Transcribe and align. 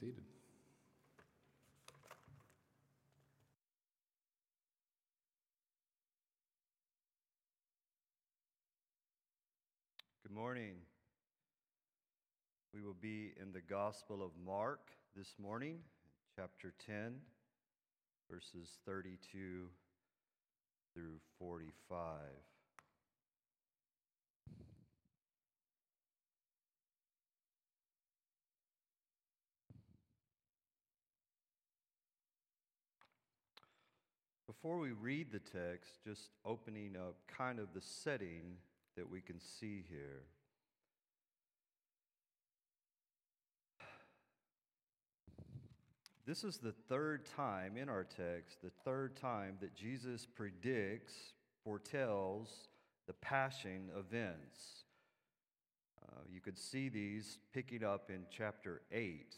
seated. 0.00 0.24
Good 10.22 10.32
morning. 10.34 10.76
We 12.72 12.80
will 12.80 12.94
be 12.94 13.32
in 13.38 13.52
the 13.52 13.60
Gospel 13.60 14.22
of 14.22 14.30
Mark 14.46 14.80
this 15.14 15.34
morning, 15.38 15.80
chapter 16.34 16.72
10, 16.86 17.16
verses 18.30 18.78
32 18.86 19.66
through 20.94 21.20
45. 21.38 22.20
Before 34.60 34.78
we 34.78 34.90
read 34.90 35.32
the 35.32 35.38
text, 35.38 36.04
just 36.04 36.32
opening 36.44 36.94
up 36.94 37.14
kind 37.34 37.58
of 37.58 37.72
the 37.72 37.80
setting 37.80 38.56
that 38.94 39.08
we 39.08 39.22
can 39.22 39.40
see 39.40 39.84
here. 39.88 40.24
This 46.26 46.44
is 46.44 46.58
the 46.58 46.74
third 46.90 47.24
time 47.24 47.78
in 47.78 47.88
our 47.88 48.04
text, 48.04 48.60
the 48.62 48.72
third 48.84 49.16
time 49.16 49.56
that 49.62 49.74
Jesus 49.74 50.26
predicts, 50.26 51.14
foretells 51.64 52.68
the 53.06 53.14
passion 53.14 53.88
events. 53.98 54.84
Uh, 56.06 56.20
you 56.30 56.42
could 56.42 56.58
see 56.58 56.90
these 56.90 57.38
picking 57.54 57.82
up 57.82 58.10
in 58.10 58.26
chapter 58.30 58.82
8. 58.92 59.24
I 59.32 59.34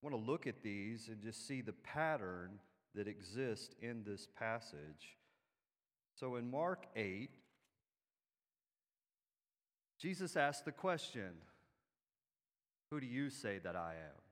want 0.00 0.14
to 0.14 0.30
look 0.30 0.46
at 0.46 0.62
these 0.62 1.08
and 1.08 1.20
just 1.20 1.44
see 1.48 1.60
the 1.60 1.72
pattern 1.72 2.60
that 2.94 3.08
exist 3.08 3.74
in 3.80 4.04
this 4.04 4.26
passage. 4.38 5.18
So 6.14 6.36
in 6.36 6.50
Mark 6.50 6.86
8, 6.94 7.30
Jesus 9.98 10.36
asked 10.36 10.64
the 10.64 10.72
question 10.72 11.30
Who 12.90 13.00
do 13.00 13.06
you 13.06 13.30
say 13.30 13.58
that 13.58 13.76
I 13.76 13.92
am? 13.94 14.22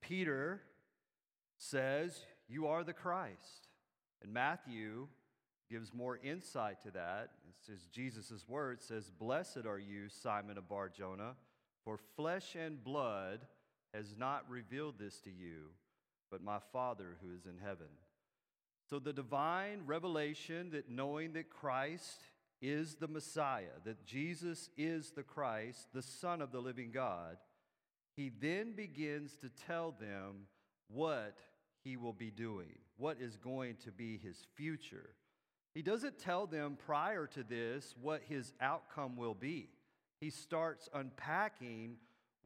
Peter 0.00 0.62
says, 1.58 2.20
You 2.48 2.66
are 2.66 2.84
the 2.84 2.92
Christ. 2.92 3.68
And 4.22 4.32
Matthew 4.32 5.08
gives 5.70 5.92
more 5.92 6.18
insight 6.22 6.82
to 6.84 6.90
that. 6.92 7.30
It 7.48 7.54
says, 7.66 7.86
Jesus' 7.92 8.44
word 8.48 8.82
says, 8.82 9.10
Blessed 9.10 9.66
are 9.66 9.78
you, 9.78 10.08
Simon 10.08 10.58
of 10.58 10.68
Bar 10.68 10.88
Jonah, 10.88 11.34
for 11.84 11.98
flesh 12.16 12.54
and 12.54 12.82
blood 12.82 13.40
has 13.92 14.14
not 14.16 14.48
revealed 14.48 14.94
this 14.98 15.20
to 15.20 15.30
you 15.30 15.70
but 16.30 16.42
my 16.42 16.58
Father 16.72 17.16
who 17.22 17.34
is 17.34 17.46
in 17.46 17.58
heaven. 17.62 17.88
So 18.88 18.98
the 18.98 19.12
divine 19.12 19.80
revelation 19.86 20.70
that 20.70 20.88
knowing 20.88 21.32
that 21.32 21.50
Christ 21.50 22.20
is 22.62 22.94
the 22.94 23.08
Messiah, 23.08 23.80
that 23.84 24.06
Jesus 24.06 24.70
is 24.76 25.10
the 25.10 25.22
Christ, 25.22 25.88
the 25.92 26.02
Son 26.02 26.40
of 26.40 26.52
the 26.52 26.60
living 26.60 26.90
God, 26.92 27.36
he 28.16 28.30
then 28.40 28.72
begins 28.72 29.36
to 29.36 29.50
tell 29.66 29.94
them 29.98 30.46
what 30.88 31.36
he 31.84 31.96
will 31.96 32.12
be 32.12 32.30
doing, 32.30 32.78
what 32.96 33.18
is 33.20 33.36
going 33.36 33.76
to 33.84 33.92
be 33.92 34.18
his 34.18 34.46
future. 34.54 35.10
He 35.74 35.82
doesn't 35.82 36.18
tell 36.18 36.46
them 36.46 36.78
prior 36.86 37.26
to 37.28 37.42
this 37.42 37.94
what 38.00 38.22
his 38.26 38.54
outcome 38.60 39.16
will 39.16 39.34
be. 39.34 39.68
He 40.20 40.30
starts 40.30 40.88
unpacking 40.94 41.96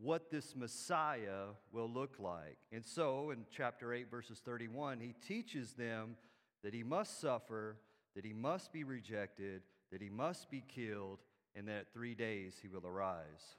what 0.02 0.30
this 0.30 0.54
Messiah 0.56 1.48
will 1.72 1.88
look 1.88 2.16
like. 2.18 2.56
And 2.72 2.84
so, 2.84 3.30
in 3.30 3.44
chapter 3.50 3.92
8, 3.92 4.10
verses 4.10 4.40
31, 4.44 5.00
he 5.00 5.14
teaches 5.26 5.72
them 5.72 6.16
that 6.62 6.72
he 6.72 6.82
must 6.82 7.20
suffer, 7.20 7.76
that 8.14 8.24
he 8.24 8.32
must 8.32 8.72
be 8.72 8.84
rejected, 8.84 9.62
that 9.92 10.00
he 10.00 10.08
must 10.08 10.50
be 10.50 10.64
killed, 10.66 11.19
and 11.54 11.69
that 11.69 11.76
at 11.76 11.92
three 11.92 12.14
days 12.14 12.54
he 12.60 12.69
will 12.69 12.86
arise. 12.86 13.56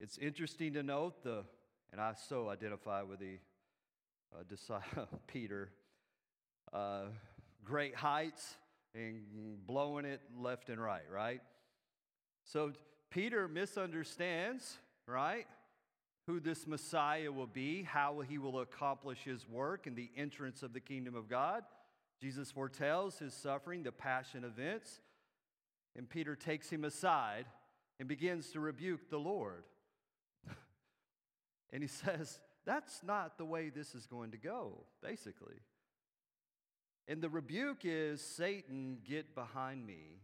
It's 0.00 0.18
interesting 0.18 0.74
to 0.74 0.82
note 0.82 1.24
the, 1.24 1.44
and 1.90 2.00
I 2.00 2.12
so 2.28 2.48
identify 2.48 3.02
with 3.02 3.18
the 3.18 3.38
uh, 4.32 4.42
disciple, 4.48 5.08
Peter, 5.26 5.70
uh, 6.72 7.06
great 7.64 7.96
heights 7.96 8.54
and 8.94 9.22
blowing 9.66 10.04
it 10.04 10.20
left 10.38 10.68
and 10.68 10.80
right, 10.80 11.02
right? 11.12 11.40
So 12.44 12.72
Peter 13.10 13.48
misunderstands, 13.48 14.78
right? 15.06 15.46
Who 16.26 16.40
this 16.40 16.66
Messiah 16.66 17.32
will 17.32 17.46
be, 17.46 17.82
how 17.82 18.20
he 18.20 18.38
will 18.38 18.60
accomplish 18.60 19.24
his 19.24 19.48
work 19.48 19.86
in 19.86 19.94
the 19.94 20.10
entrance 20.16 20.62
of 20.62 20.72
the 20.72 20.80
kingdom 20.80 21.14
of 21.14 21.28
God. 21.28 21.62
Jesus 22.20 22.50
foretells 22.50 23.18
his 23.18 23.32
suffering, 23.32 23.82
the 23.82 23.92
passion 23.92 24.44
events, 24.44 25.00
and 25.96 26.08
Peter 26.08 26.36
takes 26.36 26.68
him 26.68 26.84
aside 26.84 27.46
and 27.98 28.08
begins 28.08 28.50
to 28.50 28.60
rebuke 28.60 29.08
the 29.08 29.18
Lord. 29.18 29.64
and 31.72 31.82
he 31.82 31.88
says, 31.88 32.40
That's 32.66 33.02
not 33.02 33.38
the 33.38 33.44
way 33.44 33.70
this 33.70 33.94
is 33.94 34.06
going 34.06 34.32
to 34.32 34.36
go, 34.36 34.84
basically. 35.02 35.56
And 37.06 37.22
the 37.22 37.30
rebuke 37.30 37.80
is 37.84 38.20
Satan, 38.20 38.98
get 39.02 39.34
behind 39.34 39.86
me. 39.86 40.20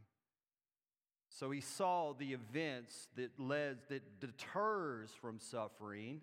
So 1.35 1.51
he 1.51 1.61
saw 1.61 2.13
the 2.13 2.33
events 2.33 3.09
that 3.17 3.41
led 3.41 3.79
that 3.89 4.21
deters 4.21 5.11
from 5.21 5.41
suffering 5.41 6.21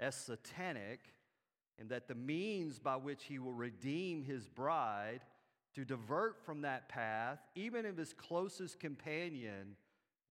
as 0.00 0.16
satanic 0.16 0.98
and 1.78 1.88
that 1.90 2.08
the 2.08 2.16
means 2.16 2.80
by 2.80 2.96
which 2.96 3.24
he 3.24 3.38
will 3.38 3.52
redeem 3.52 4.24
his 4.24 4.48
bride 4.48 5.20
to 5.76 5.84
divert 5.84 6.44
from 6.44 6.62
that 6.62 6.88
path 6.88 7.38
even 7.54 7.86
if 7.86 7.96
his 7.96 8.12
closest 8.12 8.80
companion 8.80 9.76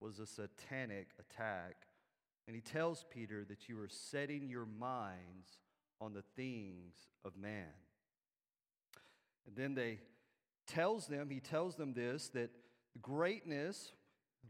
was 0.01 0.19
a 0.19 0.25
satanic 0.25 1.07
attack. 1.17 1.75
And 2.45 2.55
he 2.55 2.61
tells 2.61 3.05
Peter 3.09 3.45
that 3.45 3.69
you 3.69 3.79
are 3.79 3.87
setting 3.87 4.49
your 4.49 4.65
minds 4.65 5.59
on 6.01 6.13
the 6.13 6.23
things 6.35 6.93
of 7.23 7.37
man. 7.37 7.71
And 9.47 9.55
then 9.55 9.75
they 9.75 9.99
tells 10.67 11.07
them 11.07 11.29
he 11.29 11.39
tells 11.39 11.75
them 11.75 11.93
this 11.93 12.27
that 12.29 12.49
greatness 13.01 13.93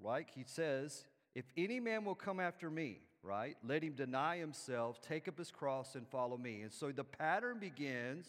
like 0.04 0.30
he 0.34 0.44
says, 0.46 1.06
if 1.36 1.46
any 1.58 1.80
man 1.80 2.06
will 2.06 2.16
come 2.16 2.40
after 2.40 2.70
me, 2.70 3.00
right, 3.24 3.58
let 3.68 3.84
him 3.84 3.94
deny 3.94 4.38
himself, 4.38 5.02
take 5.02 5.28
up 5.28 5.38
his 5.38 5.52
cross, 5.52 5.96
and 5.96 6.08
follow 6.08 6.38
me. 6.38 6.62
And 6.62 6.72
so 6.72 6.92
the 6.92 7.04
pattern 7.04 7.60
begins 7.60 8.28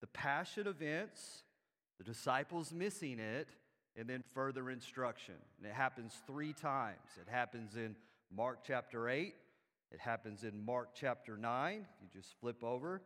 the 0.00 0.06
passion 0.08 0.66
events, 0.66 1.42
the 1.98 2.04
disciples 2.04 2.72
missing 2.72 3.18
it, 3.18 3.48
and 3.96 4.08
then 4.08 4.22
further 4.34 4.70
instruction. 4.70 5.34
And 5.58 5.66
it 5.66 5.72
happens 5.72 6.12
three 6.26 6.52
times. 6.52 6.98
It 7.20 7.30
happens 7.30 7.76
in 7.76 7.96
Mark 8.34 8.58
chapter 8.66 9.08
8, 9.08 9.34
it 9.92 10.00
happens 10.00 10.42
in 10.42 10.64
Mark 10.64 10.90
chapter 10.94 11.36
9. 11.36 11.86
You 12.02 12.08
just 12.12 12.34
flip 12.40 12.64
over. 12.64 13.00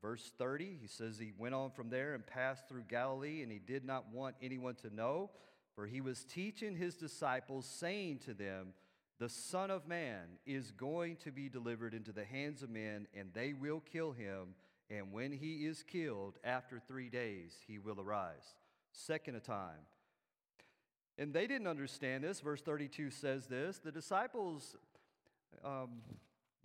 Verse 0.00 0.32
30, 0.38 0.78
he 0.80 0.88
says 0.88 1.18
he 1.18 1.32
went 1.38 1.54
on 1.54 1.70
from 1.70 1.90
there 1.90 2.14
and 2.14 2.26
passed 2.26 2.68
through 2.68 2.84
Galilee, 2.88 3.42
and 3.42 3.52
he 3.52 3.60
did 3.60 3.84
not 3.84 4.12
want 4.12 4.34
anyone 4.42 4.74
to 4.76 4.92
know 4.92 5.30
for 5.74 5.86
he 5.86 6.00
was 6.00 6.24
teaching 6.24 6.76
his 6.76 6.96
disciples, 6.96 7.66
saying 7.66 8.18
to 8.20 8.34
them, 8.34 8.74
The 9.18 9.28
Son 9.28 9.70
of 9.70 9.88
Man 9.88 10.38
is 10.46 10.70
going 10.70 11.16
to 11.16 11.30
be 11.30 11.48
delivered 11.48 11.94
into 11.94 12.12
the 12.12 12.24
hands 12.24 12.62
of 12.62 12.70
men, 12.70 13.06
and 13.18 13.30
they 13.32 13.52
will 13.52 13.80
kill 13.80 14.12
him. 14.12 14.54
And 14.90 15.12
when 15.12 15.32
he 15.32 15.66
is 15.66 15.82
killed, 15.82 16.38
after 16.44 16.78
three 16.78 17.08
days, 17.08 17.56
he 17.66 17.78
will 17.78 17.98
arise. 18.00 18.54
Second 18.92 19.36
a 19.36 19.40
time. 19.40 19.86
And 21.18 21.32
they 21.32 21.46
didn't 21.46 21.66
understand 21.66 22.24
this. 22.24 22.40
Verse 22.40 22.60
32 22.60 23.10
says 23.10 23.46
this 23.46 23.78
The 23.78 23.92
disciples 23.92 24.76
um, 25.64 26.02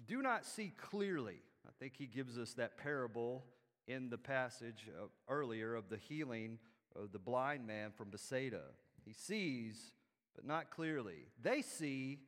do 0.05 0.21
not 0.21 0.45
see 0.45 0.73
clearly. 0.77 1.41
I 1.65 1.71
think 1.79 1.93
he 1.97 2.05
gives 2.05 2.37
us 2.37 2.53
that 2.53 2.77
parable 2.77 3.43
in 3.87 4.09
the 4.09 4.17
passage 4.17 4.89
uh, 4.89 5.07
earlier 5.29 5.75
of 5.75 5.89
the 5.89 5.97
healing 5.97 6.59
of 6.95 7.11
the 7.11 7.19
blind 7.19 7.65
man 7.65 7.91
from 7.91 8.09
Bethsaida. 8.09 8.63
He 9.07 9.13
sees, 9.13 9.93
but 10.35 10.45
not 10.45 10.69
clearly. 10.69 11.29
They 11.41 11.61
see, 11.61 12.19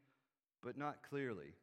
but 0.64 0.78
not 0.78 0.98
clearly. 1.10 1.54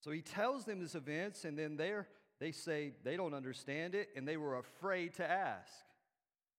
So 0.00 0.12
he 0.12 0.22
tells 0.22 0.64
them 0.64 0.80
this 0.80 0.94
events, 0.94 1.44
and 1.44 1.58
then 1.58 1.76
they 1.76 1.92
they 2.38 2.52
say 2.52 2.92
they 3.02 3.16
don't 3.16 3.34
understand 3.34 3.96
it, 3.96 4.10
and 4.14 4.28
they 4.28 4.36
were 4.36 4.58
afraid 4.58 5.14
to 5.14 5.28
ask. 5.28 5.72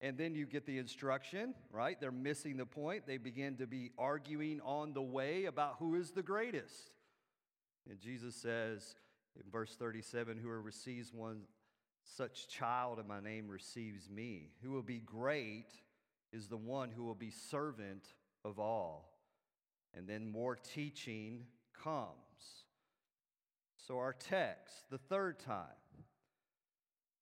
And 0.01 0.17
then 0.17 0.35
you 0.35 0.45
get 0.45 0.65
the 0.65 0.77
instruction, 0.79 1.55
right? 1.71 1.99
They're 1.99 2.11
missing 2.11 2.57
the 2.57 2.65
point. 2.65 3.07
They 3.07 3.17
begin 3.17 3.55
to 3.57 3.67
be 3.67 3.91
arguing 3.97 4.59
on 4.61 4.93
the 4.93 5.01
way 5.01 5.45
about 5.45 5.77
who 5.79 5.95
is 5.95 6.11
the 6.11 6.21
greatest. 6.21 6.91
And 7.89 7.99
Jesus 7.99 8.35
says 8.35 8.95
in 9.37 9.49
verse 9.49 9.75
37 9.75 10.37
Whoever 10.37 10.61
receives 10.61 11.13
one 11.13 11.43
such 12.03 12.49
child 12.49 12.99
in 12.99 13.07
my 13.07 13.21
name 13.21 13.47
receives 13.47 14.09
me. 14.09 14.51
Who 14.61 14.71
will 14.71 14.83
be 14.83 14.99
great 14.99 15.71
is 16.31 16.47
the 16.47 16.57
one 16.57 16.91
who 16.91 17.03
will 17.03 17.15
be 17.15 17.31
servant 17.31 18.05
of 18.43 18.59
all. 18.59 19.13
And 19.93 20.07
then 20.07 20.27
more 20.27 20.55
teaching 20.55 21.45
comes. 21.83 22.13
So, 23.87 23.97
our 23.99 24.13
text, 24.13 24.89
the 24.89 24.97
third 24.97 25.39
time. 25.39 25.63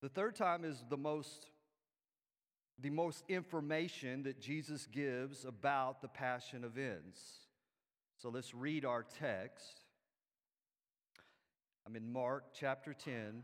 The 0.02 0.08
third 0.08 0.34
time 0.34 0.64
is 0.64 0.84
the 0.88 0.96
most 0.96 1.46
the 2.78 2.90
most 2.90 3.24
information 3.28 4.24
that 4.24 4.40
Jesus 4.40 4.86
gives 4.86 5.44
about 5.44 6.02
the 6.02 6.08
passion 6.08 6.64
events. 6.64 7.20
So 8.18 8.28
let's 8.28 8.54
read 8.54 8.84
our 8.84 9.04
text. 9.18 9.80
I'm 11.86 11.96
in 11.96 12.12
Mark 12.12 12.46
chapter 12.52 12.92
10, 12.92 13.42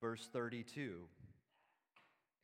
verse 0.00 0.28
32. 0.32 1.08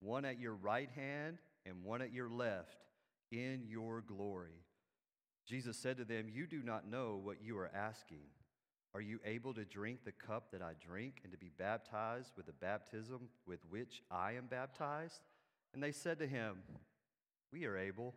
one 0.00 0.24
at 0.24 0.38
your 0.38 0.54
right 0.54 0.90
hand 0.94 1.38
and 1.66 1.84
one 1.84 2.02
at 2.02 2.12
your 2.12 2.28
left, 2.28 2.84
in 3.30 3.64
your 3.66 4.00
glory. 4.00 4.64
Jesus 5.46 5.76
said 5.76 5.96
to 5.98 6.04
them, 6.04 6.26
You 6.28 6.46
do 6.46 6.62
not 6.62 6.88
know 6.88 7.20
what 7.22 7.42
you 7.42 7.58
are 7.58 7.70
asking. 7.74 8.26
Are 8.94 9.00
you 9.00 9.20
able 9.24 9.54
to 9.54 9.64
drink 9.64 10.00
the 10.04 10.12
cup 10.12 10.50
that 10.52 10.62
I 10.62 10.72
drink 10.84 11.20
and 11.22 11.32
to 11.32 11.38
be 11.38 11.50
baptized 11.58 12.32
with 12.36 12.46
the 12.46 12.52
baptism 12.52 13.28
with 13.46 13.60
which 13.68 14.02
I 14.10 14.32
am 14.32 14.46
baptized? 14.46 15.20
And 15.74 15.82
they 15.82 15.92
said 15.92 16.18
to 16.20 16.26
him, 16.26 16.56
We 17.52 17.66
are 17.66 17.76
able. 17.76 18.14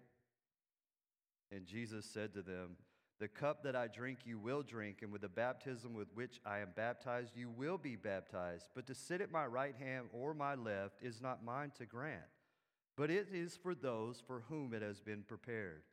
And 1.52 1.66
Jesus 1.66 2.06
said 2.06 2.34
to 2.34 2.42
them, 2.42 2.78
The 3.22 3.28
cup 3.28 3.62
that 3.62 3.76
I 3.76 3.86
drink 3.86 4.22
you 4.26 4.40
will 4.40 4.64
drink, 4.64 5.04
and 5.04 5.12
with 5.12 5.22
the 5.22 5.30
baptism 5.30 5.94
with 5.94 6.08
which 6.16 6.42
I 6.44 6.58
am 6.58 6.70
baptized 6.76 7.38
you 7.38 7.52
will 7.52 7.78
be 7.78 7.96
baptized. 7.96 8.70
But 8.74 8.88
to 8.88 8.96
sit 8.96 9.22
at 9.22 9.32
my 9.32 9.46
right 9.46 9.76
hand 9.76 10.08
or 10.12 10.34
my 10.34 10.56
left 10.56 10.96
is 11.04 11.22
not 11.22 11.46
mine 11.46 11.72
to 11.78 11.86
grant, 11.86 12.24
but 12.98 13.12
it 13.12 13.28
is 13.32 13.56
for 13.56 13.76
those 13.76 14.24
for 14.26 14.44
whom 14.50 14.74
it 14.74 14.82
has 14.82 15.00
been 15.00 15.22
prepared. 15.22 15.84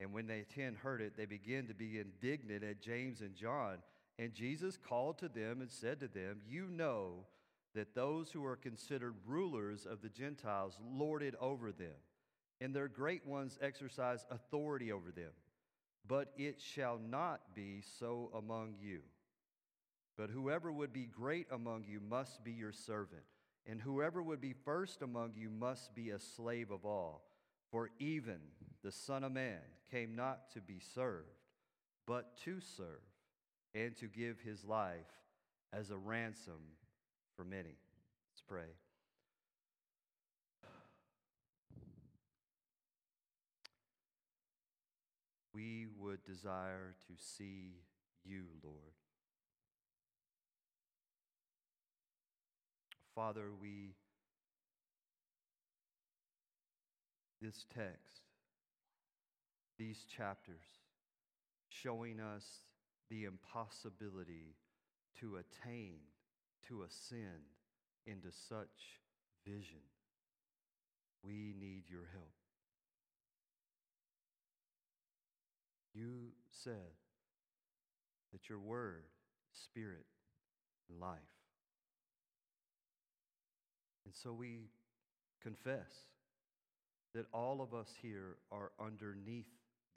And 0.00 0.12
when 0.12 0.26
they 0.26 0.44
ten 0.52 0.74
heard 0.74 1.00
it, 1.00 1.16
they 1.16 1.24
began 1.24 1.68
to 1.68 1.74
be 1.74 2.00
indignant 2.00 2.64
at 2.64 2.82
James 2.82 3.20
and 3.20 3.36
John. 3.36 3.78
And 4.18 4.34
Jesus 4.34 4.76
called 4.76 5.18
to 5.18 5.28
them 5.28 5.60
and 5.60 5.70
said 5.70 6.00
to 6.00 6.08
them, 6.08 6.40
You 6.44 6.66
know 6.66 7.26
that 7.76 7.94
those 7.94 8.32
who 8.32 8.44
are 8.44 8.56
considered 8.56 9.14
rulers 9.24 9.86
of 9.86 10.02
the 10.02 10.08
Gentiles 10.08 10.76
lord 10.84 11.22
it 11.22 11.36
over 11.40 11.70
them, 11.70 11.94
and 12.60 12.74
their 12.74 12.88
great 12.88 13.24
ones 13.24 13.56
exercise 13.62 14.26
authority 14.32 14.90
over 14.90 15.12
them. 15.12 15.30
But 16.06 16.32
it 16.36 16.60
shall 16.60 16.98
not 16.98 17.54
be 17.54 17.82
so 17.98 18.30
among 18.34 18.74
you. 18.80 19.00
But 20.16 20.30
whoever 20.30 20.70
would 20.70 20.92
be 20.92 21.06
great 21.06 21.46
among 21.50 21.84
you 21.88 22.00
must 22.00 22.44
be 22.44 22.52
your 22.52 22.72
servant, 22.72 23.22
and 23.66 23.80
whoever 23.80 24.22
would 24.22 24.40
be 24.40 24.52
first 24.52 25.02
among 25.02 25.32
you 25.36 25.48
must 25.48 25.94
be 25.94 26.10
a 26.10 26.18
slave 26.18 26.70
of 26.70 26.84
all. 26.84 27.24
For 27.70 27.90
even 27.98 28.38
the 28.82 28.92
Son 28.92 29.24
of 29.24 29.32
Man 29.32 29.60
came 29.90 30.14
not 30.14 30.50
to 30.52 30.60
be 30.60 30.80
served, 30.94 31.28
but 32.06 32.36
to 32.44 32.60
serve 32.60 33.00
and 33.74 33.96
to 33.96 34.06
give 34.06 34.40
his 34.40 34.64
life 34.64 35.06
as 35.72 35.90
a 35.90 35.96
ransom 35.96 36.60
for 37.34 37.44
many. 37.44 37.78
Let's 38.30 38.42
pray. 38.46 38.76
We 45.82 45.88
would 45.98 46.22
desire 46.24 46.94
to 47.08 47.12
see 47.16 47.78
you, 48.24 48.44
Lord. 48.62 48.76
Father, 53.16 53.50
we, 53.60 53.94
this 57.40 57.64
text, 57.74 58.20
these 59.78 60.04
chapters, 60.16 60.54
showing 61.68 62.20
us 62.20 62.44
the 63.10 63.24
impossibility 63.24 64.54
to 65.18 65.36
attain, 65.36 65.98
to 66.68 66.82
ascend 66.82 67.42
into 68.06 68.28
such 68.48 69.00
vision. 69.44 69.82
We 71.24 71.54
need 71.58 71.84
your 71.88 72.08
help. 72.12 72.41
You 75.94 76.32
said 76.64 76.96
that 78.32 78.48
your 78.48 78.58
word, 78.58 79.04
spirit, 79.52 80.06
and 80.88 81.00
life. 81.00 81.18
And 84.04 84.14
so 84.14 84.32
we 84.32 84.70
confess 85.42 85.90
that 87.14 87.26
all 87.32 87.60
of 87.60 87.74
us 87.74 87.88
here 88.00 88.36
are 88.50 88.72
underneath 88.80 89.46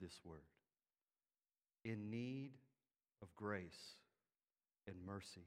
this 0.00 0.20
word, 0.24 0.40
in 1.84 2.10
need 2.10 2.50
of 3.22 3.28
grace 3.36 3.96
and 4.86 4.96
mercy. 5.06 5.46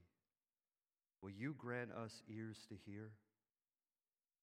Will 1.22 1.30
you 1.30 1.54
grant 1.58 1.92
us 1.92 2.24
ears 2.28 2.58
to 2.70 2.76
hear, 2.86 3.12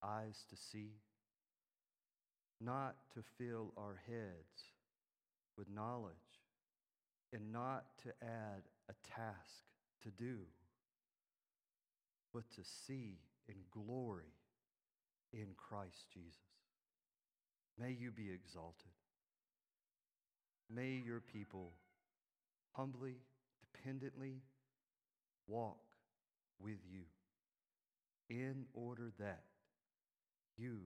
eyes 0.04 0.44
to 0.50 0.56
see, 0.56 0.92
not 2.60 2.94
to 3.14 3.22
fill 3.38 3.72
our 3.76 4.00
heads 4.06 4.75
with 5.56 5.68
knowledge, 5.68 6.14
and 7.32 7.52
not 7.52 7.84
to 8.02 8.08
add 8.22 8.62
a 8.88 8.94
task 9.14 9.64
to 10.02 10.10
do, 10.10 10.38
but 12.32 12.48
to 12.50 12.62
see 12.86 13.18
in 13.48 13.56
glory 13.70 14.34
in 15.32 15.48
Christ 15.56 16.06
Jesus. 16.12 16.36
May 17.78 17.90
you 17.98 18.10
be 18.10 18.30
exalted. 18.32 18.92
May 20.72 21.02
your 21.04 21.20
people 21.20 21.72
humbly, 22.72 23.16
dependently 23.72 24.42
walk 25.46 25.78
with 26.58 26.78
you 26.90 27.02
in 28.28 28.66
order 28.74 29.12
that 29.18 29.44
you 30.56 30.78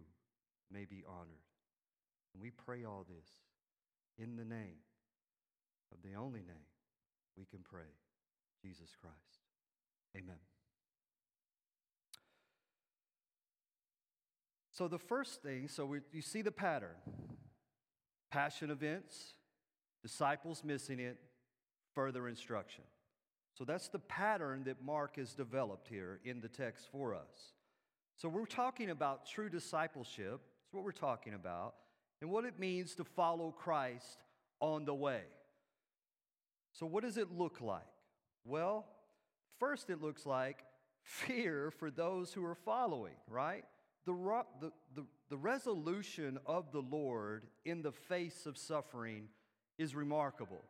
may 0.70 0.84
be 0.84 1.02
honored. 1.08 1.46
And 2.34 2.42
we 2.42 2.50
pray 2.50 2.84
all 2.84 3.06
this 3.08 3.26
in 4.22 4.36
the 4.36 4.44
name 4.44 4.78
of 5.92 6.02
the 6.02 6.16
only 6.16 6.40
name 6.40 6.68
we 7.36 7.44
can 7.46 7.60
pray, 7.60 7.90
Jesus 8.62 8.90
Christ. 9.00 9.16
Amen. 10.16 10.36
So, 14.72 14.88
the 14.88 14.98
first 14.98 15.42
thing, 15.42 15.68
so 15.68 15.86
we, 15.86 16.00
you 16.12 16.22
see 16.22 16.42
the 16.42 16.52
pattern 16.52 16.96
passion 18.30 18.70
events, 18.70 19.34
disciples 20.02 20.62
missing 20.64 21.00
it, 21.00 21.18
further 21.94 22.28
instruction. 22.28 22.84
So 23.54 23.64
that's 23.64 23.88
the 23.88 23.98
pattern 23.98 24.64
that 24.64 24.82
Mark 24.82 25.16
has 25.16 25.34
developed 25.34 25.88
here 25.88 26.20
in 26.24 26.40
the 26.40 26.48
text 26.48 26.88
for 26.90 27.14
us. 27.14 27.52
So 28.16 28.28
we're 28.28 28.46
talking 28.46 28.90
about 28.90 29.26
true 29.26 29.48
discipleship. 29.48 30.40
That's 30.62 30.72
what 30.72 30.84
we're 30.84 30.92
talking 30.92 31.34
about, 31.34 31.74
and 32.20 32.30
what 32.30 32.44
it 32.44 32.58
means 32.58 32.94
to 32.96 33.04
follow 33.04 33.50
Christ 33.50 34.22
on 34.60 34.84
the 34.84 34.94
way. 34.94 35.22
So, 36.72 36.86
what 36.86 37.02
does 37.02 37.16
it 37.16 37.32
look 37.32 37.60
like? 37.60 37.82
Well, 38.44 38.86
first, 39.58 39.90
it 39.90 40.00
looks 40.00 40.26
like 40.26 40.64
fear 41.02 41.70
for 41.70 41.90
those 41.90 42.32
who 42.32 42.44
are 42.44 42.54
following, 42.54 43.14
right? 43.28 43.64
The, 44.06 44.12
the, 44.60 44.72
the, 44.94 45.06
the 45.28 45.36
resolution 45.36 46.38
of 46.46 46.72
the 46.72 46.80
Lord 46.80 47.46
in 47.64 47.82
the 47.82 47.92
face 47.92 48.46
of 48.46 48.56
suffering 48.56 49.28
is 49.78 49.94
remarkable. 49.94 50.64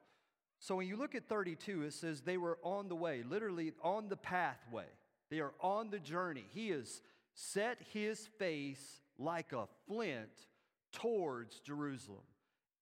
So 0.58 0.76
when 0.76 0.86
you 0.86 0.96
look 0.96 1.14
at 1.14 1.28
32, 1.28 1.84
it 1.84 1.94
says 1.94 2.20
they 2.20 2.36
were 2.36 2.58
on 2.62 2.88
the 2.88 2.96
way, 2.96 3.22
literally 3.26 3.72
on 3.82 4.08
the 4.08 4.16
pathway. 4.16 4.86
They 5.30 5.40
are 5.40 5.54
on 5.60 5.90
the 5.90 5.98
journey. 5.98 6.44
He 6.52 6.68
has 6.70 7.00
set 7.34 7.78
his 7.92 8.28
face 8.38 9.00
like 9.18 9.52
a 9.52 9.66
flint 9.86 10.28
towards 10.92 11.60
Jerusalem. 11.60 12.22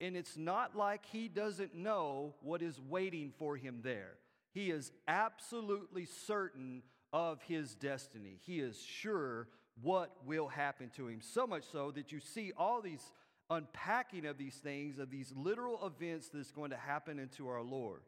And 0.00 0.16
it's 0.16 0.36
not 0.36 0.76
like 0.76 1.04
he 1.06 1.28
doesn't 1.28 1.74
know 1.74 2.34
what 2.40 2.62
is 2.62 2.80
waiting 2.80 3.32
for 3.38 3.56
him 3.56 3.80
there. 3.82 4.14
He 4.52 4.70
is 4.70 4.92
absolutely 5.06 6.06
certain 6.06 6.82
of 7.12 7.42
his 7.42 7.74
destiny. 7.74 8.38
He 8.44 8.60
is 8.60 8.80
sure 8.80 9.48
what 9.82 10.10
will 10.24 10.48
happen 10.48 10.90
to 10.96 11.08
him. 11.08 11.20
So 11.20 11.46
much 11.46 11.64
so 11.70 11.90
that 11.92 12.12
you 12.12 12.20
see 12.20 12.52
all 12.56 12.80
these 12.80 13.12
unpacking 13.50 14.26
of 14.26 14.38
these 14.38 14.56
things, 14.56 14.98
of 14.98 15.10
these 15.10 15.32
literal 15.34 15.86
events 15.86 16.28
that's 16.32 16.50
going 16.50 16.70
to 16.70 16.76
happen 16.76 17.18
into 17.18 17.48
our 17.48 17.62
Lord. 17.62 18.02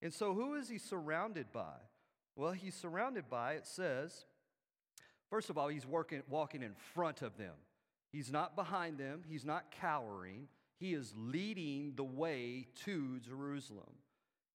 And 0.00 0.12
so, 0.12 0.34
who 0.34 0.54
is 0.54 0.68
he 0.68 0.78
surrounded 0.78 1.52
by? 1.52 1.76
Well, 2.34 2.52
he's 2.52 2.74
surrounded 2.74 3.28
by, 3.28 3.52
it 3.52 3.66
says, 3.66 4.24
first 5.28 5.50
of 5.50 5.58
all, 5.58 5.68
he's 5.68 5.86
working, 5.86 6.22
walking 6.28 6.62
in 6.62 6.74
front 6.94 7.22
of 7.22 7.36
them. 7.36 7.54
He's 8.12 8.30
not 8.30 8.54
behind 8.54 8.98
them, 8.98 9.22
he's 9.26 9.44
not 9.44 9.70
cowering. 9.80 10.48
He 10.78 10.94
is 10.94 11.14
leading 11.16 11.92
the 11.96 12.04
way 12.04 12.66
to 12.84 13.20
Jerusalem. 13.20 13.94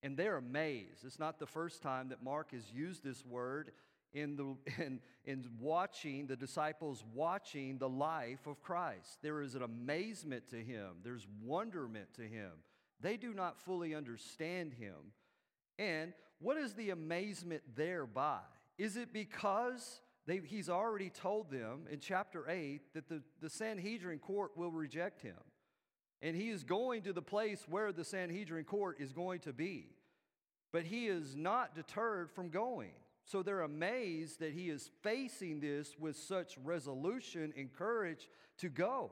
And 0.04 0.18
they're 0.18 0.38
amazed. 0.38 1.06
It's 1.06 1.20
not 1.20 1.40
the 1.40 1.46
first 1.46 1.82
time 1.82 2.10
that 2.10 2.22
Mark 2.22 2.52
has 2.52 2.70
used 2.72 3.04
this 3.04 3.26
word 3.26 3.72
in, 4.14 4.36
the, 4.36 4.56
in, 4.84 5.00
in 5.26 5.46
watching 5.60 6.28
the 6.28 6.36
disciples 6.36 7.04
watching 7.14 7.78
the 7.78 7.90
life 7.90 8.46
of 8.46 8.62
Christ. 8.62 9.20
There 9.22 9.42
is 9.42 9.56
an 9.56 9.64
amazement 9.64 10.50
to 10.50 10.58
him, 10.58 10.98
there's 11.04 11.26
wonderment 11.44 12.14
to 12.16 12.24
him. 12.24 12.52
They 13.00 13.18
do 13.18 13.34
not 13.34 13.60
fully 13.60 13.94
understand 13.94 14.74
him. 14.74 15.14
And 15.78 16.14
what 16.40 16.58
is 16.58 16.74
the 16.74 16.90
amazement 16.90 17.62
thereby? 17.76 18.40
Is 18.78 18.98
it 18.98 19.14
because 19.14 20.02
they, 20.28 20.42
he's 20.44 20.70
already 20.70 21.10
told 21.10 21.50
them 21.50 21.88
in 21.90 22.00
chapter 22.00 22.50
8 22.50 22.82
that 22.94 23.08
the, 23.08 23.24
the 23.42 23.50
Sanhedrin 23.50 24.20
court 24.20 24.52
will 24.56 24.72
reject 24.72 25.22
him? 25.22 25.38
And 26.22 26.36
he 26.36 26.50
is 26.50 26.64
going 26.64 27.04
to 27.04 27.14
the 27.14 27.22
place 27.22 27.66
where 27.68 27.92
the 27.92 28.04
Sanhedrin 28.04 28.66
court 28.66 28.98
is 29.00 29.14
going 29.14 29.40
to 29.42 29.54
be. 29.54 29.88
But 30.74 30.84
he 30.84 31.08
is 31.08 31.36
not 31.36 31.76
deterred 31.76 32.30
from 32.30 32.50
going. 32.50 32.92
So 33.24 33.42
they're 33.42 33.62
amazed 33.62 34.40
that 34.40 34.54
he 34.54 34.70
is 34.70 34.90
facing 35.02 35.60
this 35.60 35.96
with 35.98 36.18
such 36.18 36.58
resolution 36.64 37.54
and 37.58 37.72
courage 37.74 38.30
to 38.60 38.70
go. 38.70 39.12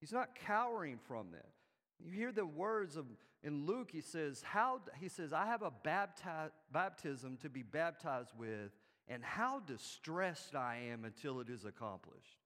He's 0.00 0.12
not 0.12 0.34
cowering 0.34 0.98
from 1.06 1.32
that. 1.32 1.50
You 1.98 2.12
hear 2.12 2.32
the 2.32 2.46
words 2.46 2.96
of 2.96 3.06
in 3.44 3.66
Luke, 3.66 3.90
he 3.90 4.00
says, 4.00 4.42
how, 4.44 4.80
he 5.00 5.08
says, 5.08 5.32
I 5.32 5.46
have 5.46 5.62
a 5.62 5.72
bapti- 5.84 6.50
baptism 6.72 7.38
to 7.38 7.48
be 7.48 7.62
baptized 7.62 8.30
with, 8.38 8.70
and 9.08 9.22
how 9.22 9.60
distressed 9.60 10.54
I 10.54 10.88
am 10.90 11.04
until 11.04 11.40
it 11.40 11.48
is 11.48 11.64
accomplished. 11.64 12.38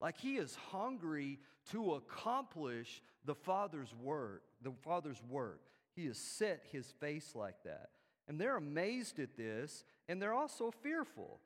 Like 0.00 0.18
he 0.18 0.36
is 0.36 0.56
hungry 0.70 1.38
to 1.70 1.94
accomplish 1.94 3.02
the 3.24 3.34
Father's 3.34 3.94
work, 4.02 4.42
the 4.62 4.72
Father's 4.82 5.22
work. 5.28 5.60
He 5.94 6.06
has 6.06 6.18
set 6.18 6.64
his 6.72 6.86
face 7.00 7.32
like 7.34 7.62
that. 7.64 7.90
And 8.26 8.40
they're 8.40 8.56
amazed 8.56 9.18
at 9.18 9.36
this, 9.36 9.84
and 10.08 10.20
they're 10.20 10.34
also 10.34 10.70
fearful. 10.70 11.40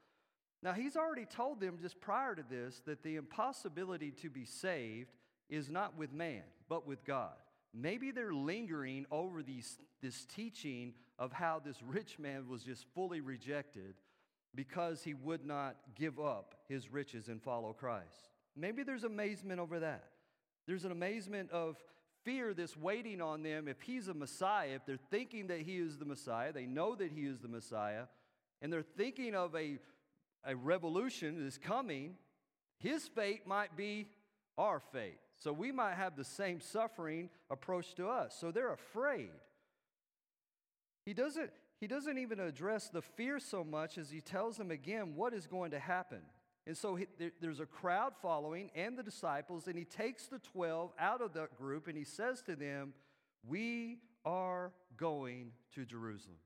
Now, 0.62 0.72
he's 0.72 0.96
already 0.96 1.24
told 1.24 1.60
them 1.60 1.78
just 1.80 2.00
prior 2.00 2.34
to 2.34 2.44
this 2.48 2.80
that 2.86 3.02
the 3.02 3.16
impossibility 3.16 4.10
to 4.22 4.30
be 4.30 4.44
saved 4.44 5.10
is 5.48 5.70
not 5.70 5.96
with 5.96 6.12
man, 6.12 6.42
but 6.68 6.86
with 6.86 7.04
God. 7.04 7.34
Maybe 7.74 8.10
they're 8.10 8.32
lingering 8.32 9.06
over 9.10 9.42
these, 9.42 9.78
this 10.02 10.24
teaching 10.24 10.94
of 11.18 11.32
how 11.32 11.60
this 11.64 11.76
rich 11.82 12.18
man 12.18 12.48
was 12.48 12.62
just 12.62 12.86
fully 12.94 13.20
rejected 13.20 13.94
because 14.54 15.02
he 15.02 15.14
would 15.14 15.44
not 15.44 15.76
give 15.94 16.18
up 16.18 16.54
his 16.68 16.92
riches 16.92 17.28
and 17.28 17.42
follow 17.42 17.72
Christ. 17.72 18.30
Maybe 18.56 18.82
there's 18.82 19.04
amazement 19.04 19.60
over 19.60 19.80
that. 19.80 20.04
There's 20.66 20.84
an 20.84 20.92
amazement 20.92 21.50
of 21.50 21.76
fear 22.24 22.52
that's 22.52 22.76
waiting 22.76 23.20
on 23.20 23.42
them 23.42 23.68
if 23.68 23.80
he's 23.80 24.08
a 24.08 24.14
Messiah, 24.14 24.70
if 24.74 24.84
they're 24.84 24.98
thinking 25.10 25.46
that 25.46 25.60
he 25.60 25.76
is 25.76 25.96
the 25.96 26.04
Messiah, 26.04 26.52
they 26.52 26.66
know 26.66 26.94
that 26.94 27.10
he 27.12 27.22
is 27.22 27.38
the 27.38 27.48
Messiah, 27.48 28.04
and 28.60 28.72
they're 28.72 28.82
thinking 28.82 29.34
of 29.34 29.54
a, 29.54 29.78
a 30.44 30.56
revolution 30.56 31.38
that 31.38 31.46
is 31.46 31.58
coming, 31.58 32.16
his 32.78 33.06
fate 33.08 33.46
might 33.46 33.76
be 33.76 34.08
our 34.56 34.80
fate. 34.80 35.18
So 35.36 35.52
we 35.52 35.70
might 35.70 35.94
have 35.94 36.16
the 36.16 36.24
same 36.24 36.60
suffering 36.60 37.30
approach 37.48 37.94
to 37.94 38.08
us. 38.08 38.36
So 38.38 38.50
they're 38.50 38.72
afraid. 38.72 39.30
He 41.04 41.14
doesn't, 41.14 41.50
he 41.80 41.86
doesn't 41.86 42.18
even 42.18 42.40
address 42.40 42.88
the 42.88 43.02
fear 43.02 43.38
so 43.38 43.62
much 43.62 43.98
as 43.98 44.10
he 44.10 44.20
tells 44.20 44.56
them 44.56 44.70
again 44.70 45.14
what 45.14 45.32
is 45.32 45.46
going 45.46 45.70
to 45.70 45.78
happen. 45.78 46.20
And 46.66 46.76
so 46.76 46.96
he, 46.96 47.06
there, 47.18 47.30
there's 47.40 47.60
a 47.60 47.66
crowd 47.66 48.12
following 48.20 48.70
and 48.74 48.98
the 48.98 49.02
disciples, 49.02 49.68
and 49.68 49.76
he 49.76 49.84
takes 49.84 50.26
the 50.26 50.38
12 50.38 50.92
out 50.98 51.22
of 51.22 51.32
that 51.34 51.56
group 51.56 51.88
and 51.88 51.96
he 51.96 52.04
says 52.04 52.42
to 52.42 52.56
them, 52.56 52.92
We 53.46 53.98
are 54.24 54.72
going 54.96 55.52
to 55.74 55.84
Jerusalem. 55.84 56.36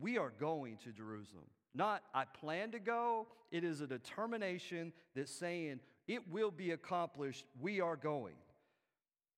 We 0.00 0.18
are 0.18 0.32
going 0.40 0.78
to 0.84 0.92
Jerusalem. 0.92 1.44
Not, 1.74 2.02
I 2.14 2.24
plan 2.24 2.72
to 2.72 2.78
go. 2.78 3.28
It 3.50 3.62
is 3.62 3.80
a 3.80 3.86
determination 3.86 4.92
that's 5.14 5.32
saying, 5.32 5.80
it 6.06 6.28
will 6.30 6.50
be 6.50 6.70
accomplished. 6.70 7.44
We 7.60 7.80
are 7.80 7.96
going. 7.96 8.34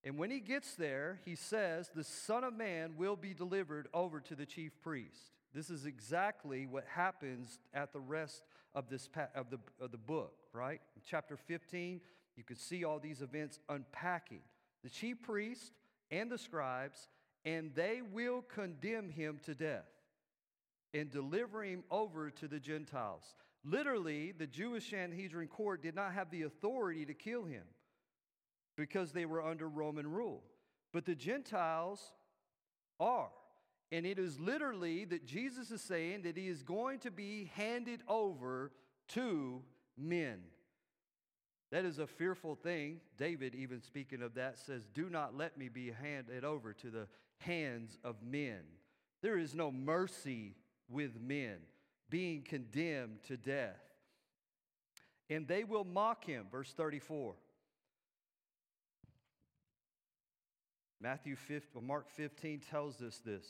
And 0.05 0.17
when 0.17 0.31
he 0.31 0.41
gets 0.41 0.75
there, 0.75 1.21
he 1.25 1.35
says, 1.35 1.91
The 1.95 2.05
Son 2.05 2.45
of 2.45 2.55
Man 2.55 2.95
will 2.97 3.17
be 3.17 3.35
delivered 3.35 3.89
over 3.93 4.21
to 4.21 4.35
the 4.35 4.47
chief 4.47 4.73
priest. 4.81 5.33
This 5.53 5.69
is 5.69 5.85
exactly 5.85 6.67
what 6.67 6.85
happens 6.87 7.59
at 7.75 7.93
the 7.93 8.01
rest 8.01 8.45
of, 8.75 8.89
this, 8.89 9.09
of, 9.35 9.51
the, 9.51 9.59
of 9.81 9.91
the 9.91 9.99
book, 9.99 10.33
right? 10.53 10.81
In 10.97 11.03
chapter 11.05 11.37
15, 11.37 12.01
you 12.37 12.45
can 12.45 12.57
see 12.57 12.85
all 12.85 12.99
these 12.99 13.21
events 13.21 13.59
unpacking. 13.69 14.41
The 14.83 14.91
chief 14.91 15.23
priest 15.23 15.73
and 16.11 16.31
the 16.31 16.39
scribes, 16.39 17.09
and 17.45 17.75
they 17.75 18.01
will 18.01 18.43
condemn 18.43 19.11
him 19.11 19.39
to 19.45 19.55
death 19.55 19.89
and 20.95 21.11
deliver 21.11 21.63
him 21.63 21.85
over 21.91 22.31
to 22.31 22.49
the 22.49 22.59
Gentiles. 22.61 23.35
Literally, 23.65 24.33
the 24.33 24.47
Jewish 24.47 24.91
Sanhedrin 24.91 25.49
court 25.49 25.83
did 25.83 25.95
not 25.95 26.15
have 26.15 26.31
the 26.31 26.43
authority 26.43 27.05
to 27.05 27.15
kill 27.15 27.45
him 27.45 27.65
because 28.77 29.13
they 29.13 29.27
were 29.27 29.45
under 29.45 29.69
Roman 29.69 30.11
rule. 30.11 30.43
But 30.93 31.05
the 31.05 31.15
Gentiles 31.15 32.13
are. 32.99 33.31
And 33.93 34.07
it 34.07 34.19
is 34.19 34.39
literally 34.39 35.05
that 35.07 35.27
Jesus 35.27 35.71
is 35.71 35.83
saying 35.83 36.23
that 36.23 36.37
he 36.37 36.49
is 36.49 36.63
going 36.63 37.01
to 37.01 37.11
be 37.11 37.51
handed 37.55 38.03
over 38.07 38.71
to 39.09 39.63
men. 39.99 40.39
That 41.73 41.85
is 41.85 41.99
a 41.99 42.07
fearful 42.07 42.57
thing. 42.57 43.01
David, 43.17 43.55
even 43.55 43.81
speaking 43.81 44.23
of 44.23 44.35
that, 44.35 44.59
says, 44.59 44.89
Do 44.93 45.09
not 45.09 45.37
let 45.37 45.57
me 45.57 45.69
be 45.69 45.91
handed 45.91 46.45
over 46.45 46.73
to 46.75 46.91
the 46.91 47.07
hands 47.39 47.99
of 48.05 48.17
men. 48.23 48.61
There 49.23 49.39
is 49.39 49.55
no 49.55 49.71
mercy 49.71 50.57
with 50.89 51.21
men 51.21 51.59
being 52.09 52.43
condemned 52.43 53.23
to 53.29 53.37
death. 53.37 53.81
And 55.29 55.47
they 55.47 55.63
will 55.63 55.85
mock 55.85 56.25
him, 56.25 56.47
verse 56.51 56.73
34. 56.73 57.35
Matthew 61.01 61.35
15, 61.35 61.87
Mark 61.87 62.11
15 62.11 62.61
tells 62.71 63.01
us 63.01 63.21
this. 63.25 63.47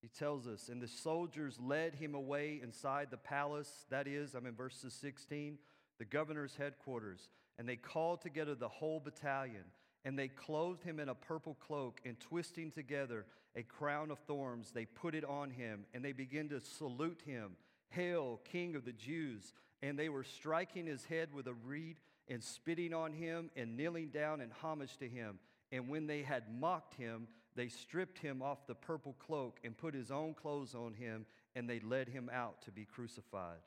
He 0.00 0.08
tells 0.08 0.46
us, 0.46 0.68
and 0.68 0.80
the 0.80 0.88
soldiers 0.88 1.58
led 1.60 1.94
him 1.94 2.14
away 2.14 2.60
inside 2.62 3.08
the 3.10 3.16
palace, 3.16 3.86
that 3.90 4.06
is, 4.06 4.34
I'm 4.34 4.46
in 4.46 4.54
verses 4.54 4.94
16, 4.94 5.58
the 5.98 6.04
governor's 6.04 6.56
headquarters, 6.56 7.28
and 7.58 7.68
they 7.68 7.76
called 7.76 8.20
together 8.20 8.54
the 8.54 8.68
whole 8.68 9.00
battalion, 9.00 9.64
and 10.04 10.18
they 10.18 10.28
clothed 10.28 10.82
him 10.82 10.98
in 10.98 11.08
a 11.08 11.14
purple 11.14 11.54
cloak, 11.54 12.00
and 12.04 12.18
twisting 12.18 12.70
together 12.70 13.26
a 13.54 13.62
crown 13.62 14.10
of 14.10 14.18
thorns. 14.20 14.72
They 14.72 14.86
put 14.86 15.14
it 15.14 15.24
on 15.24 15.50
him, 15.50 15.84
and 15.94 16.04
they 16.04 16.12
began 16.12 16.48
to 16.48 16.60
salute 16.60 17.22
him, 17.24 17.52
Hail, 17.90 18.40
King 18.44 18.74
of 18.74 18.84
the 18.84 18.92
Jews! 18.92 19.52
And 19.82 19.98
they 19.98 20.08
were 20.08 20.24
striking 20.24 20.86
his 20.86 21.04
head 21.04 21.32
with 21.32 21.48
a 21.48 21.54
reed 21.54 21.96
and 22.28 22.42
spitting 22.42 22.94
on 22.94 23.12
him 23.12 23.50
and 23.56 23.76
kneeling 23.76 24.08
down 24.08 24.40
in 24.40 24.50
homage 24.62 24.96
to 24.98 25.08
him. 25.08 25.40
And 25.72 25.88
when 25.88 26.06
they 26.06 26.22
had 26.22 26.44
mocked 26.60 26.94
him, 26.94 27.26
they 27.56 27.68
stripped 27.68 28.18
him 28.18 28.42
off 28.42 28.66
the 28.66 28.74
purple 28.74 29.16
cloak 29.18 29.58
and 29.64 29.76
put 29.76 29.94
his 29.94 30.10
own 30.10 30.34
clothes 30.34 30.74
on 30.74 30.94
him, 30.94 31.26
and 31.56 31.68
they 31.68 31.80
led 31.80 32.08
him 32.08 32.30
out 32.32 32.62
to 32.62 32.70
be 32.70 32.84
crucified. 32.84 33.58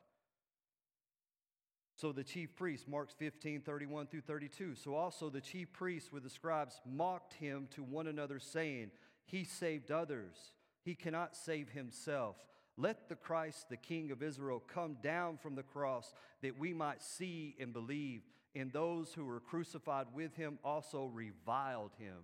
So 1.96 2.12
the 2.12 2.24
chief 2.24 2.54
priests, 2.54 2.86
Mark 2.86 3.10
15, 3.18 3.62
31 3.62 4.06
through 4.06 4.20
32. 4.20 4.74
So 4.74 4.94
also 4.94 5.30
the 5.30 5.40
chief 5.40 5.72
priests 5.72 6.12
with 6.12 6.24
the 6.24 6.30
scribes 6.30 6.80
mocked 6.86 7.34
him 7.34 7.68
to 7.74 7.82
one 7.82 8.06
another, 8.06 8.38
saying, 8.38 8.90
he 9.24 9.44
saved 9.44 9.90
others. 9.90 10.52
He 10.82 10.94
cannot 10.94 11.34
save 11.34 11.70
himself. 11.70 12.36
Let 12.76 13.08
the 13.08 13.16
Christ, 13.16 13.70
the 13.70 13.76
King 13.76 14.10
of 14.10 14.22
Israel, 14.22 14.62
come 14.72 14.98
down 15.02 15.38
from 15.38 15.54
the 15.54 15.62
cross 15.62 16.12
that 16.42 16.58
we 16.58 16.74
might 16.74 17.02
see 17.02 17.56
and 17.58 17.72
believe. 17.72 18.22
And 18.56 18.72
those 18.72 19.12
who 19.12 19.26
were 19.26 19.40
crucified 19.40 20.06
with 20.14 20.34
him 20.34 20.58
also 20.64 21.04
reviled 21.04 21.92
him. 21.98 22.16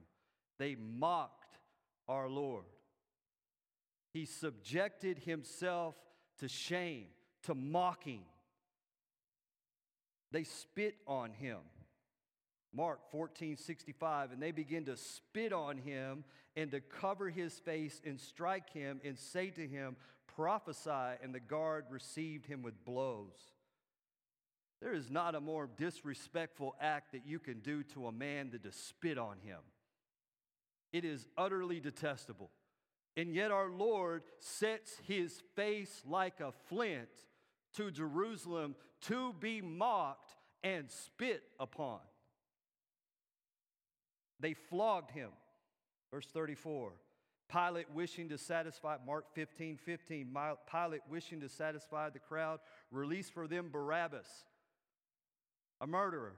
They 0.59 0.77
mocked 0.77 1.59
our 2.09 2.27
Lord. 2.27 2.65
He 4.15 4.25
subjected 4.25 5.19
himself 5.19 5.95
to 6.39 6.49
shame, 6.49 7.07
to 7.43 7.55
mocking. 7.55 8.23
They 10.31 10.45
spit 10.45 10.97
on 11.07 11.33
him. 11.33 11.59
Mark 12.75 13.11
14, 13.11 13.59
65, 13.59 14.33
and 14.33 14.43
they 14.43 14.53
begin 14.53 14.87
to 14.87 14.97
spit 14.97 15.53
on 15.53 15.77
him 15.77 16.25
and 16.57 16.71
to 16.71 16.81
cover 16.81 17.29
his 17.29 17.53
face 17.59 18.01
and 18.07 18.19
strike 18.19 18.73
him 18.73 19.03
and 19.05 19.19
say 19.19 19.51
to 19.51 19.67
him, 19.67 19.97
Prophesy, 20.35 21.19
and 21.23 21.35
the 21.35 21.41
guard 21.41 21.85
received 21.91 22.47
him 22.47 22.63
with 22.63 22.83
blows. 22.87 23.53
There 24.83 24.95
is 24.95 25.11
not 25.11 25.37
a 25.37 25.41
more 25.41 25.69
disrespectful 25.77 26.75
act 26.81 27.13
that 27.13 27.25
you 27.25 27.39
can 27.39 27.61
do 27.61 27.85
to 27.95 28.09
a 28.09 28.13
man 28.13 28.51
than 28.51 28.63
to 28.63 28.73
spit 28.73 29.17
on 29.17 29.37
him. 29.39 29.61
It 30.93 31.05
is 31.05 31.29
utterly 31.39 31.79
detestable. 31.79 32.51
And 33.17 33.33
yet 33.33 33.53
our 33.53 33.71
Lord 33.71 34.25
sets 34.41 34.97
his 35.07 35.41
face 35.55 36.03
like 36.05 36.41
a 36.41 36.51
flint 36.69 37.11
to 37.77 37.93
Jerusalem 37.93 38.75
to 39.03 39.33
be 39.39 39.61
mocked 39.61 40.35
and 40.65 40.91
spit 40.91 41.45
upon. 41.61 42.01
They 44.41 44.55
flogged 44.55 45.13
him. 45.13 45.31
Verse 46.11 46.27
34. 46.27 46.93
Pilate 47.49 47.91
wishing 47.95 48.31
to 48.31 48.39
satisfy, 48.39 48.97
Mark 49.07 49.27
15, 49.35 49.77
15, 49.77 50.37
Pilate 50.71 51.03
wishing 51.09 51.41
to 51.41 51.49
satisfy 51.49 52.09
the 52.09 52.19
crowd, 52.19 52.61
released 52.91 53.35
for 53.35 53.47
them 53.47 53.69
Barabbas, 53.71 54.27
a 55.83 55.87
murderer. 55.87 56.37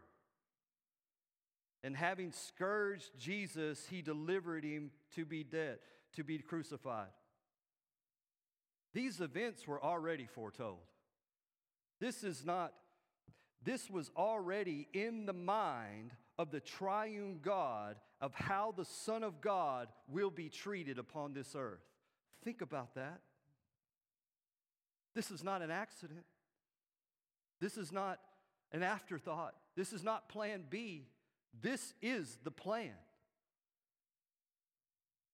And 1.85 1.95
having 1.95 2.33
scourged 2.33 3.11
Jesus, 3.19 3.87
he 3.89 4.01
delivered 4.01 4.65
him 4.65 4.91
to 5.15 5.27
be 5.27 5.45
dead, 5.45 5.79
to 6.17 6.25
be 6.25 6.39
crucified. 6.39 7.11
These 8.95 9.21
events 9.21 9.69
were 9.69 9.83
already 9.83 10.27
foretold. 10.27 10.79
This 12.01 12.25
is 12.25 12.45
not, 12.45 12.73
this 13.63 13.91
was 13.91 14.11
already 14.17 14.89
in 14.95 15.27
the 15.27 15.35
mind 15.35 16.13
of 16.39 16.51
the 16.51 16.61
triune 16.61 17.41
God 17.43 17.97
of 18.21 18.33
how 18.35 18.73
the 18.75 18.85
Son 18.85 19.23
of 19.23 19.43
God 19.43 19.89
will 20.09 20.31
be 20.31 20.49
treated 20.49 20.99
upon 20.99 21.35
this 21.35 21.55
earth. 21.55 21.85
Think 22.43 22.63
about 22.63 22.95
that. 22.95 23.21
This 25.15 25.31
is 25.31 25.45
not 25.45 25.61
an 25.61 25.71
accident. 25.71 26.25
This 27.61 27.77
is 27.77 27.93
not 27.93 28.19
an 28.75 28.83
afterthought. 28.83 29.55
This 29.77 29.93
is 29.93 30.03
not 30.05 30.29
plan 30.29 30.65
B. 30.69 31.07
This 31.63 31.95
is 32.03 32.37
the 32.43 32.51
plan. 32.51 32.91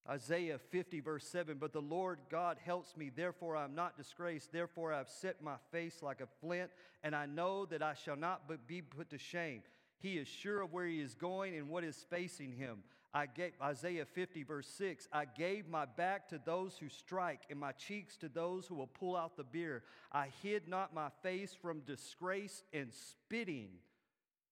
Isaiah 0.08 0.58
50, 0.58 1.00
verse 1.00 1.26
7 1.26 1.56
But 1.58 1.72
the 1.72 1.80
Lord 1.80 2.18
God 2.30 2.58
helps 2.62 2.96
me, 2.96 3.10
therefore 3.14 3.56
I 3.56 3.64
am 3.64 3.74
not 3.74 3.96
disgraced. 3.96 4.52
Therefore 4.52 4.92
I 4.92 4.98
have 4.98 5.08
set 5.08 5.42
my 5.42 5.56
face 5.72 6.02
like 6.02 6.20
a 6.20 6.28
flint, 6.40 6.70
and 7.02 7.16
I 7.16 7.26
know 7.26 7.64
that 7.66 7.82
I 7.82 7.94
shall 7.94 8.16
not 8.16 8.42
be 8.66 8.82
put 8.82 9.10
to 9.10 9.18
shame. 9.18 9.62
He 9.98 10.18
is 10.18 10.28
sure 10.28 10.60
of 10.60 10.72
where 10.72 10.86
he 10.86 11.00
is 11.00 11.14
going 11.14 11.56
and 11.56 11.68
what 11.68 11.84
is 11.84 12.04
facing 12.10 12.52
him. 12.52 12.78
I 13.12 13.26
gave 13.26 13.52
Isaiah 13.60 14.04
50, 14.04 14.44
verse 14.44 14.68
6 14.68 15.08
I 15.12 15.24
gave 15.24 15.68
my 15.68 15.84
back 15.84 16.28
to 16.28 16.40
those 16.44 16.76
who 16.78 16.88
strike, 16.88 17.42
and 17.50 17.58
my 17.58 17.72
cheeks 17.72 18.16
to 18.18 18.28
those 18.28 18.66
who 18.66 18.76
will 18.76 18.86
pull 18.86 19.16
out 19.16 19.36
the 19.36 19.44
beer. 19.44 19.82
I 20.12 20.28
hid 20.42 20.68
not 20.68 20.94
my 20.94 21.08
face 21.22 21.54
from 21.60 21.80
disgrace 21.80 22.62
and 22.72 22.92
spitting. 22.92 23.70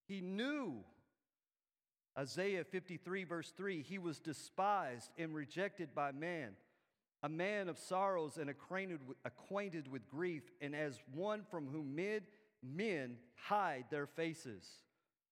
He 0.07 0.21
knew. 0.21 0.85
Isaiah 2.19 2.65
53, 2.65 3.25
verse 3.25 3.53
3 3.57 3.83
He 3.83 3.99
was 3.99 4.19
despised 4.19 5.13
and 5.17 5.35
rejected 5.35 5.95
by 5.95 6.11
man, 6.11 6.51
a 7.23 7.29
man 7.29 7.69
of 7.69 7.79
sorrows 7.79 8.39
and 8.39 8.51
acquainted 8.51 9.07
with, 9.07 9.19
acquainted 9.25 9.87
with 9.89 10.09
grief, 10.09 10.43
and 10.61 10.75
as 10.75 10.99
one 11.15 11.43
from 11.49 11.69
whom 11.69 11.95
men, 11.95 12.23
men 12.61 13.19
hide 13.37 13.85
their 13.91 14.07
faces. 14.07 14.67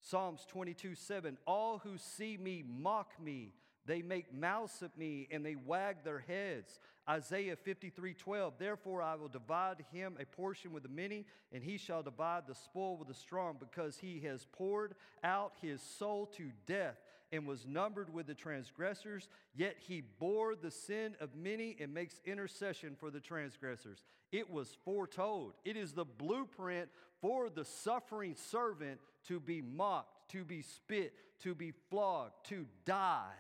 Psalms 0.00 0.47
22 0.49 0.94
7 0.94 1.37
All 1.47 1.79
who 1.79 1.99
see 1.99 2.37
me 2.37 2.64
mock 2.66 3.12
me. 3.23 3.53
They 3.87 4.03
make 4.03 4.35
mouths 4.35 4.83
at 4.83 4.99
me 4.99 5.29
and 5.31 5.44
they 5.44 5.55
wag 5.55 5.99
their 6.05 6.18
heads. 6.18 6.79
Isaiah 7.09 7.55
53 7.55 8.14
12 8.14 8.55
Therefore 8.59 9.01
I 9.01 9.14
will 9.14 9.29
divide 9.29 9.85
him 9.92 10.16
a 10.20 10.25
portion 10.25 10.73
with 10.73 10.83
the 10.83 10.88
many, 10.88 11.25
and 11.53 11.62
he 11.62 11.79
shall 11.79 12.03
divide 12.03 12.49
the 12.49 12.55
spoil 12.55 12.97
with 12.97 13.09
the 13.09 13.14
strong, 13.14 13.57
because 13.61 13.97
he 13.97 14.20
has 14.20 14.47
poured 14.53 14.94
out 15.23 15.53
his 15.62 15.81
soul 15.81 16.27
to 16.37 16.51
death 16.66 16.97
and 17.33 17.47
was 17.47 17.66
numbered 17.66 18.12
with 18.12 18.27
the 18.27 18.35
transgressors. 18.35 19.29
Yet 19.55 19.77
he 19.79 20.03
bore 20.18 20.55
the 20.57 20.70
sin 20.70 21.14
of 21.20 21.35
many 21.35 21.77
and 21.81 21.94
makes 21.94 22.20
intercession 22.25 22.97
for 22.99 23.11
the 23.11 23.20
transgressors. 23.20 24.03
It 24.33 24.51
was 24.51 24.77
foretold. 24.85 25.55
It 25.64 25.77
is 25.77 25.92
the 25.92 26.05
blueprint 26.05 26.88
for 27.20 27.48
the 27.50 27.64
suffering 27.64 28.35
servant 28.35 29.00
to 29.29 29.40
be 29.40 29.62
mocked, 29.62 30.31
to 30.33 30.44
be 30.44 30.62
spit, 30.62 31.14
to 31.42 31.55
be 31.55 31.72
flogged, 31.90 32.35
to 32.48 32.66
die 32.85 33.35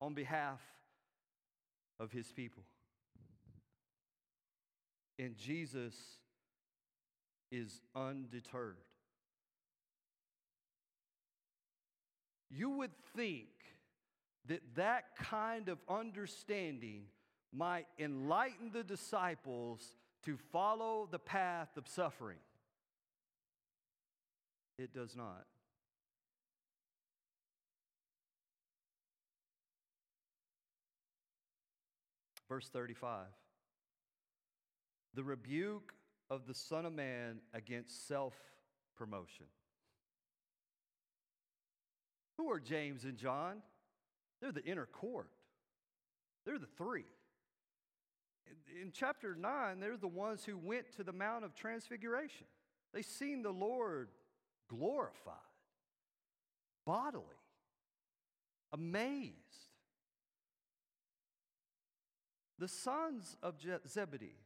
on 0.00 0.14
behalf 0.14 0.60
of 1.98 2.12
his 2.12 2.30
people. 2.32 2.62
And 5.18 5.36
Jesus 5.36 5.94
is 7.50 7.80
undeterred. 7.94 8.76
You 12.50 12.70
would 12.70 12.92
think 13.16 13.48
that 14.46 14.60
that 14.74 15.16
kind 15.16 15.68
of 15.68 15.78
understanding 15.88 17.04
might 17.52 17.86
enlighten 17.98 18.70
the 18.72 18.82
disciples 18.82 19.80
to 20.24 20.36
follow 20.52 21.08
the 21.10 21.18
path 21.18 21.76
of 21.76 21.88
suffering. 21.88 22.38
It 24.78 24.92
does 24.92 25.14
not. 25.14 25.44
Verse 32.48 32.68
35 32.68 33.26
The 35.14 35.24
rebuke 35.24 35.94
of 36.30 36.46
the 36.46 36.54
Son 36.54 36.86
of 36.86 36.92
Man 36.92 37.40
against 37.52 38.06
self 38.08 38.34
promotion. 38.96 39.46
Who 42.38 42.50
are 42.50 42.60
James 42.60 43.04
and 43.04 43.16
John? 43.16 43.62
They're 44.40 44.52
the 44.52 44.64
inner 44.64 44.86
court, 44.86 45.30
they're 46.44 46.58
the 46.58 46.66
three. 46.76 47.04
In 48.82 48.92
chapter 48.92 49.34
9, 49.34 49.80
they're 49.80 49.96
the 49.96 50.06
ones 50.06 50.44
who 50.44 50.58
went 50.58 50.92
to 50.96 51.02
the 51.02 51.12
Mount 51.12 51.44
of 51.44 51.54
Transfiguration. 51.54 52.46
They 52.92 53.02
seen 53.02 53.42
the 53.42 53.50
Lord 53.50 54.08
glorified, 54.76 55.34
bodily, 56.86 57.24
amazed. 58.72 59.34
The 62.58 62.68
sons 62.68 63.36
of 63.42 63.54
Zebedee, 63.88 64.36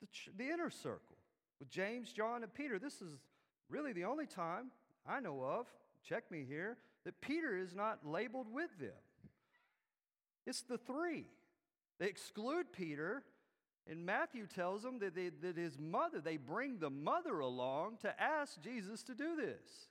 the, 0.00 0.08
the 0.36 0.50
inner 0.50 0.70
circle, 0.70 1.16
with 1.58 1.70
James, 1.70 2.12
John, 2.12 2.42
and 2.42 2.52
Peter. 2.52 2.78
This 2.78 3.02
is 3.02 3.18
really 3.68 3.92
the 3.92 4.04
only 4.04 4.26
time 4.26 4.70
I 5.06 5.20
know 5.20 5.42
of, 5.42 5.66
check 6.04 6.30
me 6.30 6.44
here, 6.48 6.78
that 7.04 7.20
Peter 7.20 7.56
is 7.56 7.74
not 7.74 8.06
labeled 8.06 8.46
with 8.52 8.78
them. 8.78 8.90
It's 10.46 10.62
the 10.62 10.78
three. 10.78 11.26
They 11.98 12.06
exclude 12.06 12.72
Peter, 12.72 13.22
and 13.90 14.04
Matthew 14.04 14.46
tells 14.46 14.82
them 14.82 14.98
that, 14.98 15.14
they, 15.14 15.30
that 15.40 15.56
his 15.56 15.78
mother, 15.78 16.20
they 16.20 16.36
bring 16.36 16.78
the 16.78 16.90
mother 16.90 17.40
along 17.40 17.98
to 18.02 18.22
ask 18.22 18.60
Jesus 18.60 19.02
to 19.04 19.14
do 19.14 19.34
this. 19.34 19.88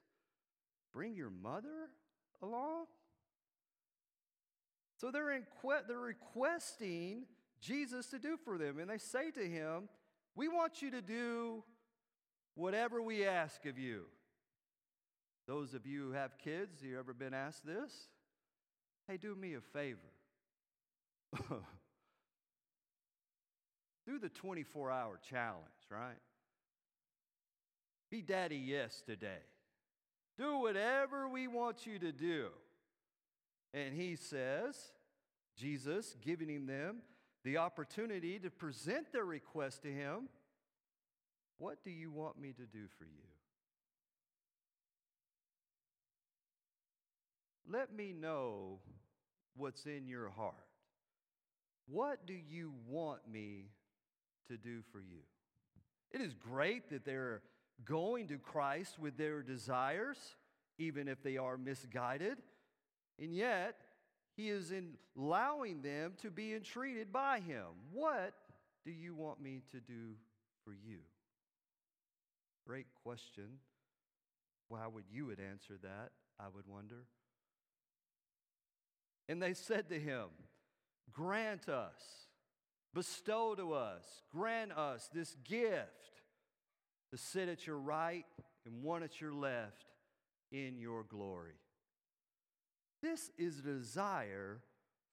Bring 0.93 1.15
your 1.15 1.31
mother 1.31 1.89
along? 2.43 2.85
So 4.97 5.09
they're, 5.09 5.31
in, 5.31 5.43
they're 5.87 5.97
requesting 5.97 7.23
Jesus 7.59 8.07
to 8.07 8.19
do 8.19 8.37
for 8.45 8.59
them, 8.59 8.77
and 8.79 8.89
they 8.89 8.99
say 8.99 9.31
to 9.31 9.47
him, 9.47 9.89
We 10.35 10.47
want 10.47 10.81
you 10.81 10.91
to 10.91 11.01
do 11.01 11.63
whatever 12.53 13.01
we 13.01 13.25
ask 13.25 13.65
of 13.65 13.79
you. 13.79 14.03
Those 15.47 15.73
of 15.73 15.87
you 15.87 16.07
who 16.07 16.11
have 16.11 16.37
kids, 16.37 16.81
have 16.81 16.89
you 16.89 16.99
ever 16.99 17.13
been 17.13 17.33
asked 17.33 17.65
this? 17.65 17.91
Hey, 19.07 19.17
do 19.17 19.33
me 19.33 19.55
a 19.55 19.61
favor. 19.61 19.97
do 24.07 24.17
the 24.17 24.29
24 24.29 24.89
hour 24.89 25.19
challenge, 25.29 25.65
right? 25.91 26.17
Be 28.09 28.21
daddy 28.21 28.55
yes 28.55 29.03
today. 29.05 29.43
Do 30.37 30.59
whatever 30.59 31.27
we 31.27 31.47
want 31.47 31.85
you 31.85 31.99
to 31.99 32.13
do. 32.13 32.47
And 33.73 33.93
he 33.93 34.15
says, 34.15 34.77
Jesus 35.57 36.15
giving 36.21 36.67
them 36.67 36.97
the 37.43 37.57
opportunity 37.57 38.39
to 38.39 38.49
present 38.49 39.11
their 39.11 39.25
request 39.25 39.81
to 39.81 39.91
him. 39.91 40.29
What 41.57 41.83
do 41.83 41.91
you 41.91 42.09
want 42.09 42.39
me 42.39 42.53
to 42.53 42.65
do 42.65 42.87
for 42.97 43.03
you? 43.03 43.27
Let 47.69 47.93
me 47.93 48.13
know 48.13 48.79
what's 49.57 49.85
in 49.85 50.07
your 50.07 50.29
heart. 50.29 50.53
What 51.87 52.25
do 52.25 52.33
you 52.33 52.71
want 52.87 53.19
me 53.29 53.65
to 54.47 54.57
do 54.57 54.81
for 54.91 54.99
you? 54.99 55.21
It 56.11 56.21
is 56.21 56.33
great 56.33 56.89
that 56.89 57.05
they're 57.05 57.41
going 57.85 58.27
to 58.27 58.37
Christ 58.37 58.97
with 58.99 59.17
their 59.17 59.41
desires, 59.41 60.17
even 60.77 61.07
if 61.07 61.21
they 61.21 61.37
are 61.37 61.57
misguided. 61.57 62.37
And 63.19 63.33
yet, 63.33 63.75
he 64.35 64.49
is 64.49 64.71
allowing 65.17 65.81
them 65.81 66.13
to 66.21 66.29
be 66.29 66.53
entreated 66.53 67.11
by 67.11 67.39
him. 67.39 67.65
What 67.91 68.33
do 68.85 68.91
you 68.91 69.15
want 69.15 69.41
me 69.41 69.61
to 69.71 69.79
do 69.79 70.15
for 70.63 70.71
you? 70.71 70.99
Great 72.65 72.87
question. 73.03 73.59
How 74.75 74.89
would 74.89 75.05
you 75.09 75.27
would 75.27 75.39
answer 75.39 75.75
that, 75.81 76.11
I 76.39 76.45
would 76.53 76.67
wonder. 76.67 77.05
And 79.29 79.41
they 79.41 79.53
said 79.53 79.89
to 79.89 79.99
him, 79.99 80.25
Grant 81.11 81.69
us, 81.69 82.26
bestow 82.93 83.55
to 83.55 83.73
us, 83.73 84.03
grant 84.31 84.71
us 84.71 85.09
this 85.13 85.35
gift 85.43 86.21
to 87.11 87.17
sit 87.17 87.49
at 87.49 87.65
your 87.67 87.77
right 87.77 88.25
and 88.65 88.83
one 88.83 89.03
at 89.03 89.21
your 89.21 89.33
left 89.33 89.85
in 90.51 90.77
your 90.77 91.03
glory. 91.03 91.59
This 93.01 93.31
is 93.37 93.59
a 93.59 93.63
desire 93.63 94.61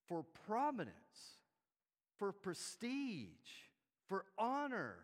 for 0.09 0.25
prominence, 0.47 0.95
for 2.19 2.33
prestige, 2.33 3.29
for 4.09 4.25
honor. 4.39 4.97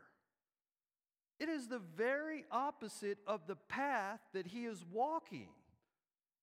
It 1.39 1.49
is 1.49 1.69
the 1.69 1.81
very 1.97 2.45
opposite 2.51 3.19
of 3.27 3.47
the 3.47 3.57
path 3.57 4.21
that 4.33 4.47
he 4.47 4.65
is 4.65 4.85
walking. 4.93 5.49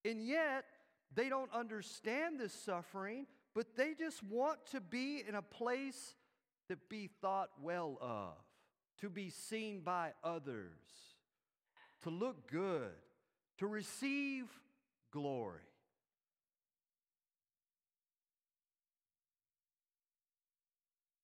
And 0.06 0.26
yet, 0.26 0.66
they 1.14 1.30
don't 1.30 1.54
understand 1.54 2.40
this 2.40 2.54
suffering, 2.54 3.26
but 3.58 3.76
they 3.76 3.96
just 3.98 4.22
want 4.22 4.60
to 4.68 4.80
be 4.80 5.24
in 5.28 5.34
a 5.34 5.42
place 5.42 6.14
to 6.70 6.78
be 6.90 7.10
thought 7.22 7.50
well 7.60 7.98
of, 8.00 8.36
to 9.02 9.10
be 9.10 9.32
seen 9.32 9.82
by 9.82 10.12
others, 10.24 10.78
to 12.04 12.12
look 12.12 12.52
good, 12.52 12.92
to 13.58 13.66
receive 13.66 14.46
glory. 15.12 15.64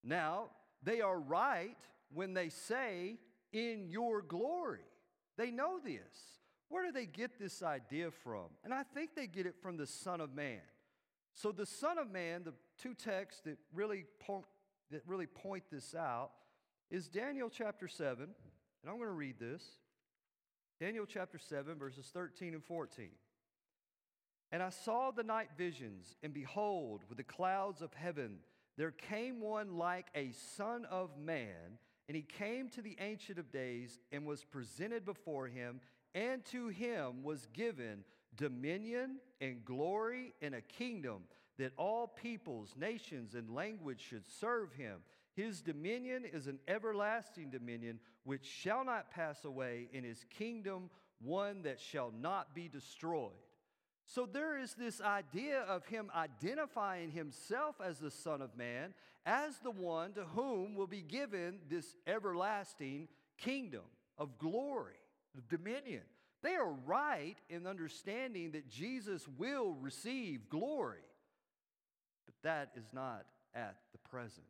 Now, 0.04 0.46
they 0.82 1.02
are 1.02 1.20
right 1.20 1.78
when 2.12 2.34
they 2.34 2.50
say, 2.50 3.20
in 3.52 3.90
your 3.90 4.24
glory. 4.24 4.88
They 5.38 5.52
know 5.52 5.78
this. 5.78 6.40
Where 6.70 6.84
do 6.84 6.92
they 6.92 7.06
get 7.06 7.38
this 7.38 7.62
idea 7.62 8.10
from? 8.10 8.46
And 8.64 8.74
I 8.74 8.82
think 8.82 9.12
they 9.16 9.28
get 9.28 9.46
it 9.46 9.62
from 9.62 9.78
the 9.78 9.86
Son 9.86 10.20
of 10.20 10.34
Man. 10.34 10.62
So, 11.34 11.52
the 11.52 11.66
Son 11.66 11.98
of 11.98 12.12
Man, 12.12 12.44
the 12.44 12.54
two 12.82 12.94
texts 12.94 13.42
that 13.46 13.58
really, 13.74 14.06
point, 14.20 14.46
that 14.92 15.02
really 15.08 15.26
point 15.26 15.64
this 15.72 15.96
out, 15.96 16.32
is 16.92 17.08
Daniel 17.08 17.50
chapter 17.50 17.88
7. 17.88 18.24
And 18.24 18.92
I'm 18.92 18.98
going 18.98 19.08
to 19.08 19.14
read 19.14 19.40
this 19.40 19.64
Daniel 20.80 21.06
chapter 21.08 21.38
7, 21.38 21.78
verses 21.78 22.10
13 22.14 22.54
and 22.54 22.64
14. 22.64 23.10
And 24.52 24.62
I 24.62 24.70
saw 24.70 25.10
the 25.10 25.24
night 25.24 25.50
visions, 25.58 26.16
and 26.22 26.34
behold, 26.34 27.02
with 27.10 27.18
the 27.18 27.24
clouds 27.24 27.82
of 27.82 27.94
heaven, 27.94 28.38
there 28.78 28.92
came 28.92 29.42
one 29.42 29.78
like 29.78 30.08
a 30.14 30.32
son 30.56 30.86
of 30.92 31.18
man, 31.18 31.80
and 32.08 32.16
he 32.16 32.22
came 32.22 32.70
to 32.70 32.82
the 32.82 32.96
Ancient 33.00 33.40
of 33.40 33.52
Days 33.52 33.98
and 34.12 34.26
was 34.26 34.44
presented 34.44 35.06
before 35.06 35.48
him, 35.48 35.80
and 36.14 36.46
to 36.46 36.68
him 36.68 37.24
was 37.24 37.48
given 37.54 38.04
dominion 38.38 39.18
and 39.42 39.64
glory 39.66 40.34
and 40.42 40.56
a 40.56 40.62
kingdom 40.62 41.24
that 41.58 41.74
all 41.78 42.08
peoples, 42.08 42.74
nations, 42.78 43.36
and 43.36 43.54
language 43.54 44.02
should 44.02 44.26
serve 44.40 44.74
him. 44.74 45.00
His 45.36 45.62
dominion 45.62 46.24
is 46.32 46.48
an 46.48 46.60
everlasting 46.68 47.50
dominion 47.50 48.00
which 48.24 48.46
shall 48.46 48.84
not 48.86 49.12
pass 49.12 49.46
away, 49.46 49.90
and 49.94 50.06
his 50.06 50.26
kingdom 50.30 50.90
one 51.22 51.64
that 51.64 51.80
shall 51.80 52.12
not 52.20 52.54
be 52.56 52.68
destroyed. 52.68 53.32
So 54.06 54.26
there 54.26 54.58
is 54.58 54.74
this 54.74 55.00
idea 55.00 55.62
of 55.62 55.86
him 55.86 56.12
identifying 56.14 57.12
himself 57.12 57.76
as 57.84 58.00
the 58.00 58.12
Son 58.12 58.42
of 58.42 58.58
Man, 58.58 58.94
as 59.26 59.58
the 59.60 59.72
one 59.72 60.14
to 60.14 60.26
whom 60.26 60.76
will 60.76 60.88
be 60.88 61.02
given 61.02 61.60
this 61.70 61.96
everlasting 62.06 63.08
kingdom 63.38 63.84
of 64.18 64.38
glory, 64.38 65.00
of 65.38 65.48
dominion. 65.48 66.04
They 66.44 66.56
are 66.56 66.74
right 66.86 67.38
in 67.50 67.66
understanding 67.66 68.52
that 68.52 68.70
Jesus 68.70 69.26
will 69.38 69.74
receive 69.80 70.50
glory, 70.50 71.06
but 72.26 72.36
that 72.44 72.72
is 72.76 72.86
not 72.92 73.26
at 73.56 73.78
the 73.94 74.10
present. 74.10 74.46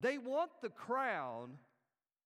They 0.00 0.16
want 0.16 0.50
the 0.62 0.70
crown, 0.70 1.58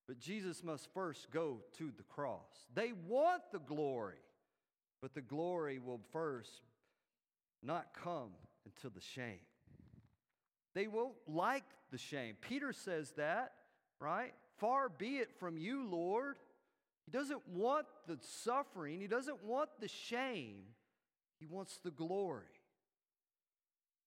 but 0.06 0.20
Jesus 0.20 0.62
must 0.62 0.88
first 0.94 1.30
go 1.32 1.62
to 1.78 1.92
the 1.96 2.04
cross. 2.04 2.68
They 2.74 2.92
want 3.06 3.42
the 3.52 3.58
glory, 3.58 4.22
but 5.02 5.12
the 5.12 5.20
glory 5.20 5.80
will 5.80 6.00
first 6.12 6.62
not 7.62 7.88
come 7.92 8.30
until 8.64 8.90
the 8.90 9.00
shame. 9.00 9.40
They 10.74 10.86
won't 10.86 11.16
like 11.26 11.64
the 11.90 11.98
shame. 11.98 12.36
Peter 12.40 12.72
says 12.72 13.12
that, 13.16 13.52
right? 13.98 14.32
Far 14.58 14.88
be 14.88 15.16
it 15.16 15.32
from 15.38 15.58
you, 15.58 15.88
Lord. 15.88 16.36
He 17.06 17.12
doesn't 17.12 17.48
want 17.48 17.86
the 18.06 18.18
suffering, 18.20 19.00
he 19.00 19.06
doesn't 19.06 19.42
want 19.44 19.70
the 19.80 19.88
shame. 19.88 20.58
He 21.38 21.46
wants 21.46 21.78
the 21.84 21.90
glory, 21.90 22.44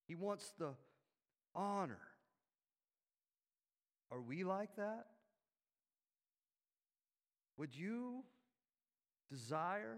he 0.08 0.16
wants 0.16 0.52
the 0.60 0.74
honor. 1.56 2.00
Are 4.12 4.22
we 4.22 4.44
like 4.44 4.76
that? 4.78 5.06
Would 7.58 7.76
you 7.76 8.24
desire 9.30 9.98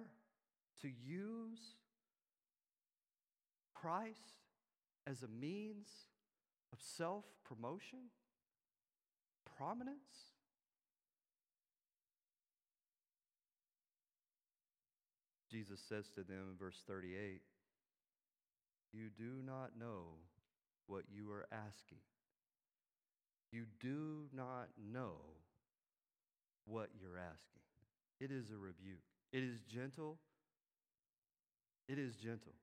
to 0.81 0.89
use 0.89 1.59
Christ 3.73 4.41
as 5.07 5.23
a 5.23 5.27
means 5.27 5.87
of 6.73 6.79
self 6.81 7.23
promotion, 7.45 7.99
prominence? 9.57 10.30
Jesus 15.51 15.79
says 15.89 16.05
to 16.15 16.23
them 16.23 16.47
in 16.51 16.57
verse 16.57 16.81
38 16.87 17.41
You 18.93 19.09
do 19.17 19.43
not 19.45 19.71
know 19.77 20.19
what 20.87 21.03
you 21.13 21.31
are 21.31 21.45
asking. 21.51 21.99
You 23.51 23.65
do 23.81 24.27
not 24.33 24.69
know 24.91 25.15
what 26.65 26.89
you're 26.99 27.17
asking. 27.17 27.61
It 28.21 28.31
is 28.31 28.49
a 28.49 28.57
rebuke. 28.57 29.03
It 29.33 29.43
is 29.43 29.61
gentle. 29.63 30.19
It 31.89 31.99
is 31.99 32.15
gentle. 32.15 32.53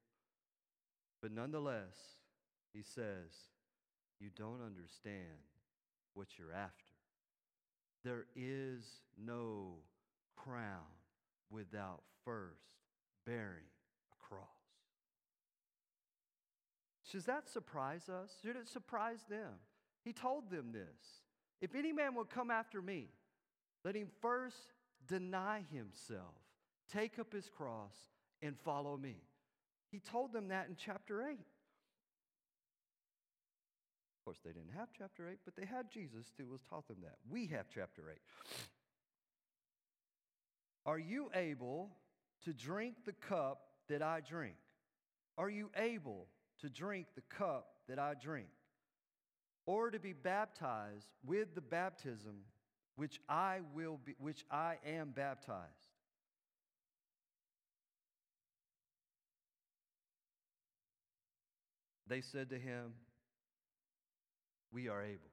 But 1.20 1.32
nonetheless, 1.32 1.96
he 2.72 2.82
says, 2.82 3.50
you 4.20 4.30
don't 4.34 4.62
understand 4.64 5.44
what 6.14 6.38
you're 6.38 6.52
after. 6.52 6.84
There 8.04 8.26
is 8.34 8.82
no 9.22 9.74
crown 10.36 10.86
without 11.50 12.02
first 12.24 12.77
bearing 13.28 13.68
a 14.10 14.16
cross. 14.26 14.40
Should 17.10 17.26
that 17.26 17.48
surprise 17.48 18.08
us? 18.08 18.30
Should 18.42 18.56
it 18.56 18.68
surprise 18.68 19.20
them? 19.28 19.52
He 20.02 20.14
told 20.14 20.50
them 20.50 20.72
this 20.72 21.22
If 21.60 21.74
any 21.74 21.92
man 21.92 22.14
will 22.14 22.24
come 22.24 22.50
after 22.50 22.80
me, 22.80 23.10
let 23.84 23.94
him 23.94 24.08
first 24.22 24.72
deny 25.06 25.64
himself, 25.70 26.34
take 26.90 27.18
up 27.18 27.32
his 27.32 27.50
cross, 27.50 27.94
and 28.40 28.56
follow 28.64 28.96
me. 28.96 29.16
He 29.90 29.98
told 29.98 30.32
them 30.32 30.48
that 30.48 30.68
in 30.68 30.76
chapter 30.76 31.22
8 31.22 31.32
Of 31.32 31.38
course, 34.24 34.38
they 34.44 34.52
didn't 34.52 34.72
have 34.76 34.88
chapter 34.96 35.28
8, 35.28 35.38
but 35.44 35.54
they 35.54 35.66
had 35.66 35.90
Jesus 35.90 36.26
who 36.38 36.46
was 36.46 36.60
taught 36.68 36.88
them 36.88 36.98
that. 37.02 37.16
We 37.30 37.46
have 37.48 37.66
chapter 37.74 38.02
8. 38.10 38.16
Are 40.86 40.98
you 40.98 41.30
able 41.34 41.90
to 42.44 42.52
drink 42.52 42.96
the 43.04 43.12
cup 43.12 43.62
that 43.88 44.02
I 44.02 44.20
drink? 44.20 44.56
Are 45.36 45.50
you 45.50 45.70
able 45.76 46.26
to 46.60 46.68
drink 46.68 47.06
the 47.14 47.22
cup 47.22 47.68
that 47.88 47.98
I 47.98 48.14
drink? 48.14 48.48
Or 49.66 49.90
to 49.90 49.98
be 49.98 50.12
baptized 50.12 51.08
with 51.24 51.54
the 51.54 51.60
baptism 51.60 52.40
which 52.96 53.20
I 53.28 53.60
will 53.74 54.00
be 54.04 54.14
which 54.18 54.44
I 54.50 54.76
am 54.84 55.10
baptized? 55.10 55.88
They 62.08 62.22
said 62.22 62.50
to 62.50 62.58
him, 62.58 62.94
we 64.72 64.88
are 64.88 65.02
able. 65.02 65.30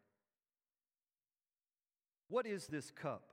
What 2.27 2.45
is 2.45 2.67
this 2.67 2.91
cup? 2.91 3.23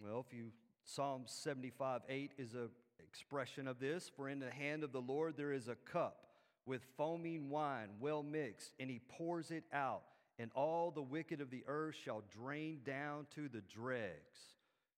Well, 0.00 0.24
if 0.26 0.36
you 0.36 0.50
Psalm 0.84 1.22
75 1.26 2.02
8 2.08 2.32
is 2.38 2.54
an 2.54 2.68
expression 3.00 3.66
of 3.66 3.78
this. 3.78 4.10
For 4.14 4.28
in 4.28 4.38
the 4.38 4.50
hand 4.50 4.84
of 4.84 4.92
the 4.92 5.00
Lord 5.00 5.36
there 5.36 5.52
is 5.52 5.68
a 5.68 5.74
cup 5.74 6.26
with 6.66 6.82
foaming 6.96 7.50
wine, 7.50 7.88
well 8.00 8.22
mixed, 8.22 8.72
and 8.78 8.88
he 8.88 9.00
pours 9.08 9.50
it 9.50 9.64
out 9.72 10.02
and 10.38 10.50
all 10.54 10.90
the 10.90 11.02
wicked 11.02 11.40
of 11.40 11.50
the 11.50 11.64
earth 11.66 11.94
shall 12.04 12.22
drain 12.30 12.80
down 12.84 13.26
to 13.34 13.48
the 13.48 13.60
dregs. 13.60 14.54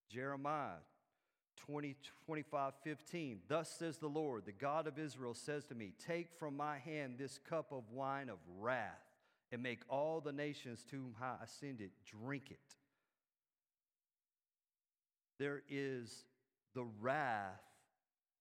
Jeremiah 0.09 0.79
20, 1.57 1.95
25, 2.25 2.73
15. 2.83 3.39
Thus 3.47 3.69
says 3.69 3.97
the 3.97 4.07
Lord, 4.07 4.45
the 4.45 4.51
God 4.51 4.87
of 4.87 4.97
Israel 4.97 5.33
says 5.33 5.65
to 5.65 5.75
me, 5.75 5.93
Take 6.05 6.31
from 6.39 6.55
my 6.55 6.79
hand 6.79 7.15
this 7.17 7.39
cup 7.49 7.71
of 7.71 7.83
wine 7.91 8.29
of 8.29 8.37
wrath, 8.59 9.03
and 9.51 9.61
make 9.61 9.81
all 9.89 10.21
the 10.21 10.31
nations 10.31 10.83
to 10.89 10.95
whom 10.95 11.15
I 11.21 11.45
send 11.45 11.81
it 11.81 11.91
drink 12.05 12.51
it. 12.51 12.76
There 15.39 15.61
is 15.69 16.25
the 16.73 16.85
wrath, 16.99 17.61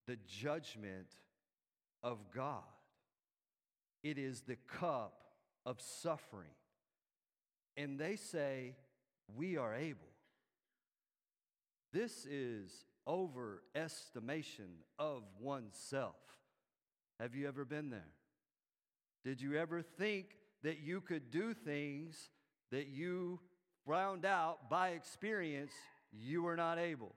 the 0.07 0.17
judgment 0.27 1.09
of 2.03 2.19
God. 2.35 2.63
It 4.03 4.19
is 4.19 4.43
the 4.43 4.57
cup 4.69 5.15
of 5.65 5.81
suffering. 5.81 6.55
And 7.77 7.99
they 7.99 8.17
say, 8.17 8.77
We 9.37 9.57
are 9.57 9.75
able. 9.75 10.01
This 11.93 12.27
is 12.27 12.71
overestimation 13.09 14.83
of 14.99 15.23
oneself. 15.41 16.17
Have 17.21 17.35
you 17.35 17.49
ever 17.49 17.65
been 17.65 17.91
there? 17.91 18.13
Did 19.25 19.41
you 19.41 19.57
ever 19.57 19.83
think 19.83 20.37
that 20.63 20.79
you 20.79 21.01
could 21.01 21.31
do 21.31 21.55
things 21.55 22.31
that 22.71 22.89
you 22.89 23.41
found 23.87 24.25
out 24.25 24.69
by 24.69 24.91
experience 24.91 25.73
you 26.19 26.43
were 26.43 26.57
not 26.57 26.79
able? 26.79 27.15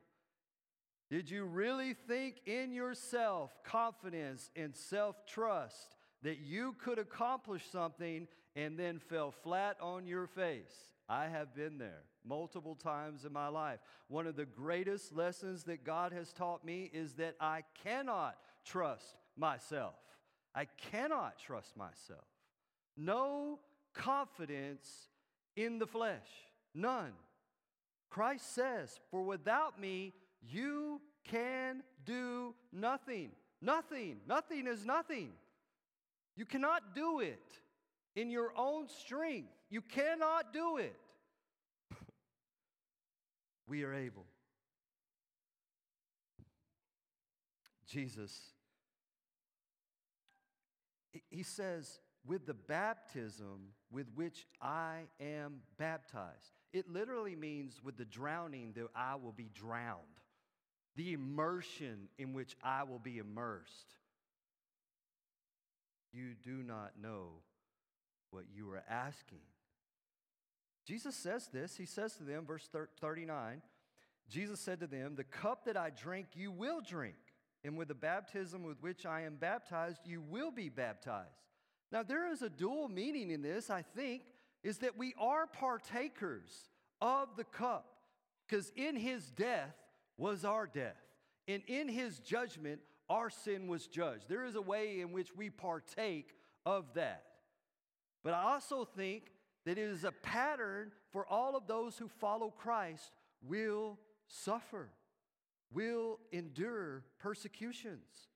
Did 1.09 1.29
you 1.29 1.45
really 1.45 1.93
think 1.93 2.41
in 2.45 2.71
yourself 2.71 3.51
confidence 3.63 4.51
and 4.55 4.75
self 4.75 5.25
trust 5.25 5.95
that 6.21 6.39
you 6.39 6.75
could 6.83 6.99
accomplish 6.99 7.63
something 7.71 8.27
and 8.55 8.77
then 8.77 8.99
fell 8.99 9.31
flat 9.31 9.77
on 9.81 10.05
your 10.05 10.27
face? 10.27 10.91
I 11.07 11.27
have 11.27 11.55
been 11.55 11.79
there 11.79 12.03
multiple 12.23 12.75
times 12.75 13.25
in 13.25 13.33
my 13.33 13.47
life. 13.47 13.79
One 14.07 14.27
of 14.27 14.35
the 14.35 14.45
greatest 14.45 15.15
lessons 15.15 15.63
that 15.63 15.83
God 15.83 16.13
has 16.13 16.31
taught 16.31 16.63
me 16.63 16.91
is 16.93 17.13
that 17.13 17.35
I 17.39 17.63
cannot 17.83 18.35
trust 18.63 19.15
myself. 19.35 19.95
I 20.53 20.65
cannot 20.91 21.39
trust 21.39 21.75
myself. 21.75 22.25
No 22.95 23.59
confidence 23.93 25.07
in 25.55 25.79
the 25.79 25.88
flesh. 25.88 26.27
None. 26.75 27.13
Christ 28.10 28.54
says, 28.54 29.00
For 29.12 29.22
without 29.22 29.80
me, 29.80 30.13
you 30.41 31.02
can 31.26 31.84
do 32.06 32.56
nothing. 32.72 33.32
Nothing. 33.62 34.17
Nothing 34.28 34.67
is 34.67 34.86
nothing. 34.86 35.32
You 36.36 36.45
cannot 36.45 36.95
do 36.95 37.19
it 37.19 37.60
in 38.15 38.30
your 38.30 38.52
own 38.58 38.88
strength. 38.88 39.50
You 39.69 39.82
cannot 39.82 40.54
do 40.54 40.78
it. 40.78 40.95
we 43.67 43.84
are 43.84 43.93
able. 43.93 44.26
Jesus, 47.88 48.39
he 51.30 51.43
says, 51.43 52.00
with 52.26 52.45
the 52.45 52.54
baptism 52.54 53.74
with 53.91 54.08
which 54.13 54.45
I 54.62 55.08
am 55.19 55.62
baptized. 55.78 56.59
It 56.71 56.89
literally 56.89 57.36
means 57.36 57.82
with 57.84 57.97
the 57.97 58.05
drowning 58.05 58.73
that 58.75 58.88
I 58.95 59.15
will 59.15 59.32
be 59.32 59.49
drowned, 59.53 60.03
the 60.95 61.13
immersion 61.13 62.10
in 62.17 62.34
which 62.34 62.55
I 62.63 62.84
will 62.84 62.99
be 62.99 63.17
immersed. 63.17 63.95
You 66.12 66.34
do 66.43 66.63
not 66.63 66.93
know 67.01 67.41
what 68.32 68.45
you 68.53 68.71
are 68.71 68.84
asking. 68.89 69.41
Jesus 70.86 71.15
says 71.15 71.47
this. 71.51 71.75
He 71.77 71.86
says 71.86 72.15
to 72.15 72.23
them, 72.23 72.45
verse 72.45 72.67
39, 72.99 73.62
Jesus 74.29 74.60
said 74.60 74.79
to 74.79 74.88
them, 74.88 75.15
The 75.15 75.23
cup 75.23 75.65
that 75.65 75.77
I 75.77 75.89
drink, 75.89 76.27
you 76.34 76.51
will 76.51 76.82
drink, 76.82 77.15
and 77.63 77.77
with 77.77 77.89
the 77.89 77.95
baptism 77.95 78.63
with 78.63 78.82
which 78.82 79.05
I 79.05 79.21
am 79.21 79.36
baptized, 79.36 80.01
you 80.05 80.21
will 80.21 80.51
be 80.51 80.69
baptized. 80.69 81.29
Now, 81.91 82.03
there 82.03 82.32
is 82.32 82.41
a 82.41 82.49
dual 82.49 82.88
meaning 82.88 83.32
in 83.32 83.41
this, 83.41 83.69
I 83.69 83.82
think, 83.82 84.23
is 84.63 84.80
that 84.80 84.98
we 84.98 85.13
are 85.19 85.48
partakers 85.48 86.69
of 87.02 87.30
the 87.38 87.43
cup, 87.43 87.86
because 88.48 88.72
in 88.76 88.95
his 88.95 89.30
death 89.32 89.76
was 90.17 90.43
our 90.43 90.67
death, 90.67 91.02
and 91.48 91.63
in 91.67 91.88
his 91.88 92.19
judgment, 92.19 92.82
our 93.10 93.30
sin 93.30 93.67
was 93.67 93.88
judged. 93.88 94.26
There 94.28 94.45
is 94.45 94.56
a 94.56 94.62
way 94.62 95.02
in 95.02 95.12
which 95.12 95.36
we 95.36 95.50
partake 95.50 96.36
of 96.65 96.93
that. 96.93 97.24
But 98.24 98.34
I 98.34 98.54
also 98.54 98.86
think 98.86 99.32
that 99.65 99.78
it 99.78 99.89
is 99.89 100.04
a 100.04 100.12
pattern 100.12 100.91
for 101.12 101.26
all 101.26 101.56
of 101.56 101.67
those 101.67 101.98
who 101.98 102.08
follow 102.08 102.52
Christ 102.52 103.12
will 103.41 103.98
suffer, 104.28 104.89
will 105.74 106.19
endure 106.32 107.04
persecutions. 107.17 108.28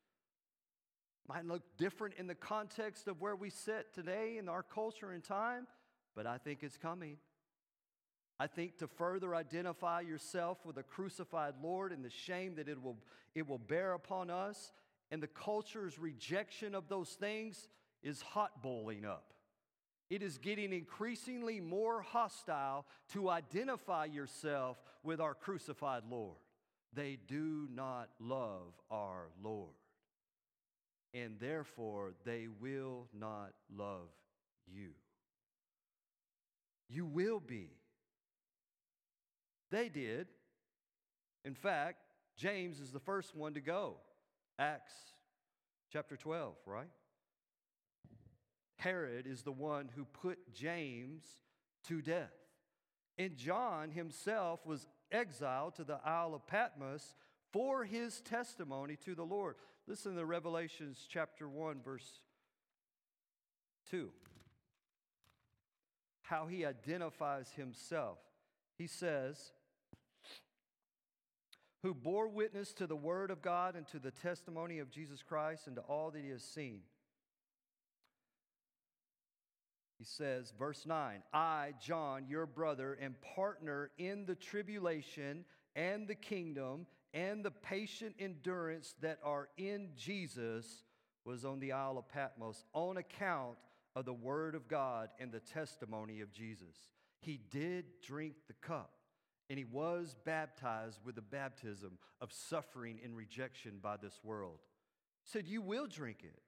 Might 1.28 1.46
look 1.46 1.64
different 1.78 2.16
in 2.18 2.28
the 2.28 2.36
context 2.36 3.08
of 3.08 3.22
where 3.22 3.36
we 3.36 3.50
sit 3.50 3.94
today 3.94 4.38
in 4.38 4.50
our 4.50 4.64
culture 4.64 5.12
and 5.12 5.24
time, 5.24 5.68
but 6.16 6.26
I 6.26 6.38
think 6.38 6.60
it's 6.62 6.78
coming. 6.78 7.18
I 8.40 8.48
think 8.48 8.78
to 8.80 8.88
further 8.88 9.36
identify 9.36 10.02
yourself 10.02 10.66
with 10.66 10.78
a 10.78 10.84
crucified 10.84 11.54
Lord 11.62 11.92
and 11.92 12.04
the 12.04 12.10
shame 12.10 12.56
that 12.56 12.68
it 12.68 12.82
will, 12.82 12.98
it 13.36 13.48
will 13.48 13.60
bear 13.60 13.94
upon 13.94 14.30
us, 14.30 14.72
and 15.12 15.22
the 15.22 15.28
culture's 15.28 16.00
rejection 16.00 16.76
of 16.76 16.90
those 16.90 17.10
things 17.10 17.70
is 18.02 18.22
hot 18.22 18.62
boiling 18.62 19.06
up. 19.06 19.34
It 20.10 20.22
is 20.22 20.38
getting 20.38 20.74
increasingly 20.74 21.60
more 21.60 22.02
hostile 22.02 22.86
to 23.14 23.30
identify 23.30 24.06
yourself 24.06 24.78
with 25.04 25.22
our 25.22 25.34
crucified 25.34 26.04
Lord. 26.10 26.38
They 26.94 27.18
do 27.28 27.68
not 27.74 28.10
love 28.20 28.74
our 28.92 29.30
Lord. 29.42 29.74
And 31.14 31.40
therefore, 31.40 32.14
they 32.26 32.48
will 32.60 33.08
not 33.14 33.54
love 33.76 34.10
you. 34.68 34.90
You 36.94 37.06
will 37.06 37.40
be. 37.40 37.72
They 39.72 39.90
did. 39.90 40.28
In 41.44 41.56
fact, 41.56 41.98
James 42.38 42.80
is 42.80 42.92
the 42.92 43.00
first 43.00 43.36
one 43.36 43.56
to 43.56 43.62
go. 43.62 43.96
Acts 44.60 44.94
chapter 45.92 46.16
12, 46.16 46.54
right? 46.68 46.90
Herod 48.78 49.26
is 49.26 49.42
the 49.42 49.52
one 49.52 49.90
who 49.96 50.06
put 50.06 50.54
James 50.54 51.24
to 51.88 52.02
death. 52.02 52.34
And 53.18 53.38
John 53.38 53.90
himself 53.90 54.64
was 54.64 54.88
exiled 55.12 55.76
to 55.76 55.84
the 55.84 56.00
Isle 56.06 56.36
of 56.36 56.46
Patmos 56.46 57.16
for 57.52 57.86
his 57.86 58.22
testimony 58.22 58.98
to 59.06 59.16
the 59.16 59.24
Lord. 59.24 59.56
Listen 59.88 60.16
to 60.16 60.26
Revelations 60.26 61.08
chapter 61.10 61.50
1, 61.50 61.82
verse 61.84 62.22
2. 63.90 64.12
How 66.24 66.48
he 66.48 66.66
identifies 66.66 67.50
himself. 67.56 68.18
He 68.78 68.88
says, 68.88 69.52
Who 71.84 71.94
bore 71.94 72.28
witness 72.28 72.74
to 72.74 72.88
the 72.88 72.96
word 72.96 73.30
of 73.30 73.42
God 73.42 73.76
and 73.76 73.88
to 73.90 74.00
the 74.00 74.12
testimony 74.12 74.80
of 74.80 74.90
Jesus 74.90 75.22
Christ 75.22 75.68
and 75.68 75.76
to 75.76 75.82
all 75.84 76.12
that 76.12 76.24
he 76.24 76.30
has 76.30 76.44
seen. 76.44 76.82
He 80.00 80.06
says, 80.06 80.52
verse 80.60 80.86
9, 80.86 81.24
I, 81.34 81.74
John, 81.80 82.26
your 82.28 82.46
brother, 82.46 82.98
and 83.00 83.16
partner 83.36 83.90
in 83.98 84.26
the 84.26 84.36
tribulation 84.36 85.46
and 85.78 86.08
the 86.08 86.16
kingdom 86.16 86.88
and 87.14 87.46
the 87.46 87.52
patient 87.52 88.16
endurance 88.20 88.96
that 89.02 89.20
are 89.24 89.48
in 89.56 89.92
Jesus, 89.96 90.84
was 91.26 91.46
on 91.46 91.60
the 91.60 91.72
Isle 91.72 91.98
of 91.98 92.10
Patmos 92.10 92.66
on 92.74 92.98
account 92.98 93.58
of 93.96 94.06
the 94.06 94.14
word 94.14 94.56
of 94.56 94.68
God 94.68 95.10
and 95.20 95.32
the 95.32 95.40
testimony 95.40 96.22
of 96.22 96.32
Jesus. 96.32 96.90
He 97.20 97.40
did 97.52 97.86
drink 98.06 98.36
the 98.48 98.54
cup, 98.54 98.92
and 99.50 99.58
he 99.58 99.66
was 99.66 100.16
baptized 100.26 101.00
with 101.06 101.16
the 101.16 101.22
baptism 101.22 101.98
of 102.20 102.32
suffering 102.32 103.00
and 103.04 103.16
rejection 103.16 103.80
by 103.82 103.98
this 103.98 104.20
world. 104.24 104.60
He 105.24 105.30
said, 105.30 105.48
You 105.48 105.62
will 105.62 105.88
drink 105.88 106.20
it. 106.24 106.42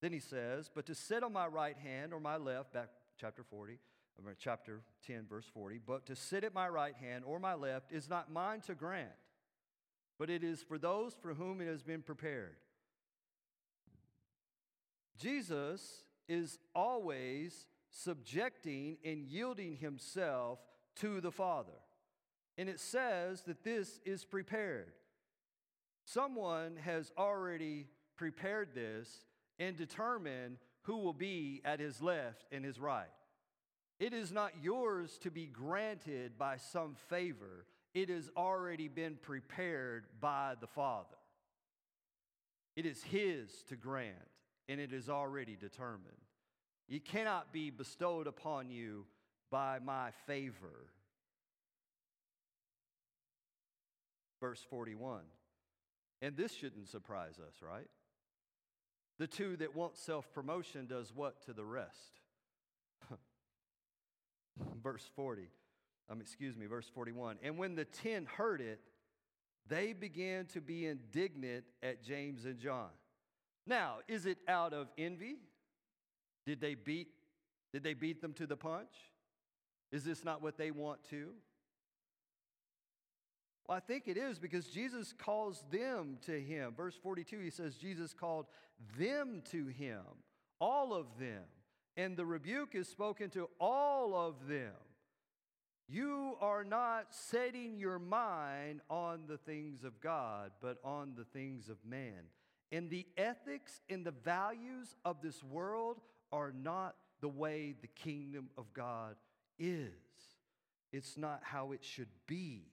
Then 0.00 0.12
he 0.12 0.20
says, 0.20 0.70
But 0.72 0.86
to 0.86 0.94
sit 0.94 1.22
on 1.22 1.32
my 1.32 1.46
right 1.46 1.76
hand 1.76 2.12
or 2.12 2.20
my 2.20 2.36
left, 2.36 2.72
back 2.72 2.88
chapter 3.18 3.42
40, 3.42 3.78
chapter 4.38 4.82
10, 5.06 5.26
verse 5.28 5.46
40, 5.52 5.80
but 5.86 6.06
to 6.06 6.16
sit 6.16 6.44
at 6.44 6.54
my 6.54 6.68
right 6.68 6.94
hand 6.96 7.24
or 7.26 7.38
my 7.38 7.54
left 7.54 7.92
is 7.92 8.08
not 8.08 8.30
mine 8.30 8.60
to 8.62 8.74
grant, 8.74 9.08
but 10.18 10.30
it 10.30 10.42
is 10.42 10.62
for 10.62 10.78
those 10.78 11.14
for 11.20 11.34
whom 11.34 11.60
it 11.60 11.66
has 11.66 11.82
been 11.82 12.02
prepared. 12.02 12.56
Jesus 15.18 16.02
is 16.28 16.58
always 16.74 17.66
subjecting 17.90 18.98
and 19.04 19.24
yielding 19.24 19.76
himself 19.76 20.58
to 20.96 21.20
the 21.20 21.32
Father. 21.32 21.72
And 22.56 22.68
it 22.68 22.80
says 22.80 23.42
that 23.42 23.64
this 23.64 24.00
is 24.04 24.24
prepared. 24.24 24.92
Someone 26.04 26.76
has 26.84 27.12
already 27.16 27.86
prepared 28.16 28.74
this 28.74 29.24
and 29.58 29.76
determined 29.76 30.58
who 30.82 30.98
will 30.98 31.12
be 31.12 31.60
at 31.64 31.80
his 31.80 32.02
left 32.02 32.44
and 32.50 32.64
his 32.64 32.78
right. 32.78 33.06
It 34.00 34.12
is 34.12 34.32
not 34.32 34.52
yours 34.62 35.18
to 35.22 35.30
be 35.30 35.46
granted 35.46 36.38
by 36.38 36.56
some 36.56 36.94
favor, 37.08 37.66
it 37.94 38.08
has 38.10 38.30
already 38.36 38.88
been 38.88 39.16
prepared 39.20 40.06
by 40.20 40.54
the 40.60 40.66
Father. 40.66 41.16
It 42.76 42.86
is 42.86 43.02
His 43.02 43.50
to 43.70 43.76
grant, 43.76 44.14
and 44.68 44.80
it 44.80 44.92
is 44.92 45.08
already 45.08 45.56
determined. 45.56 46.12
It 46.88 47.04
cannot 47.04 47.52
be 47.52 47.70
bestowed 47.70 48.26
upon 48.26 48.70
you 48.70 49.06
by 49.50 49.78
my 49.78 50.10
favor. 50.26 50.90
Verse 54.40 54.64
41. 54.70 55.20
And 56.20 56.36
this 56.36 56.52
shouldn't 56.52 56.88
surprise 56.88 57.38
us, 57.38 57.54
right? 57.62 57.88
The 59.18 59.26
two 59.26 59.56
that 59.56 59.74
want 59.74 59.96
self 59.96 60.32
promotion 60.32 60.86
does 60.86 61.12
what 61.14 61.42
to 61.46 61.52
the 61.52 61.64
rest? 61.64 62.20
verse 64.82 65.04
40. 65.16 65.48
Um, 66.10 66.20
excuse 66.20 66.56
me, 66.56 66.66
verse 66.66 66.90
41. 66.94 67.38
And 67.42 67.58
when 67.58 67.74
the 67.74 67.84
ten 67.84 68.26
heard 68.26 68.60
it, 68.60 68.80
they 69.68 69.92
began 69.92 70.46
to 70.46 70.60
be 70.60 70.86
indignant 70.86 71.64
at 71.82 72.02
James 72.02 72.44
and 72.44 72.58
John. 72.58 72.88
Now, 73.68 73.96
is 74.08 74.26
it 74.26 74.38
out 74.48 74.72
of 74.72 74.88
envy? 74.96 75.36
Did 76.46 76.60
they 76.60 76.74
beat 76.74 77.08
did 77.72 77.82
they 77.82 77.92
beat 77.92 78.22
them 78.22 78.32
to 78.34 78.46
the 78.46 78.56
punch? 78.56 78.94
Is 79.92 80.04
this 80.04 80.24
not 80.24 80.42
what 80.42 80.56
they 80.56 80.70
want 80.70 81.04
to? 81.10 81.32
Well, 83.66 83.76
I 83.76 83.80
think 83.80 84.04
it 84.06 84.16
is 84.16 84.38
because 84.38 84.68
Jesus 84.68 85.12
calls 85.12 85.62
them 85.70 86.16
to 86.24 86.40
him. 86.40 86.72
Verse 86.74 86.94
42, 87.02 87.40
he 87.40 87.50
says, 87.50 87.74
Jesus 87.76 88.14
called 88.14 88.46
them 88.98 89.42
to 89.50 89.66
him, 89.66 90.00
all 90.58 90.94
of 90.94 91.06
them. 91.18 91.44
And 91.96 92.16
the 92.16 92.24
rebuke 92.24 92.74
is 92.74 92.88
spoken 92.88 93.28
to 93.30 93.50
all 93.60 94.14
of 94.14 94.48
them. 94.48 94.72
You 95.88 96.36
are 96.40 96.64
not 96.64 97.08
setting 97.10 97.78
your 97.78 97.98
mind 97.98 98.80
on 98.88 99.24
the 99.26 99.38
things 99.38 99.84
of 99.84 100.00
God, 100.00 100.52
but 100.62 100.78
on 100.84 101.14
the 101.16 101.24
things 101.24 101.68
of 101.68 101.76
man. 101.84 102.30
And 102.70 102.90
the 102.90 103.06
ethics 103.16 103.80
and 103.88 104.04
the 104.04 104.10
values 104.10 104.94
of 105.04 105.22
this 105.22 105.42
world 105.42 106.00
are 106.32 106.52
not 106.52 106.96
the 107.20 107.28
way 107.28 107.74
the 107.80 107.88
kingdom 107.88 108.50
of 108.58 108.72
God 108.74 109.16
is. 109.58 109.92
It's 110.92 111.16
not 111.16 111.40
how 111.42 111.72
it 111.72 111.84
should 111.84 112.08
be. 112.26 112.66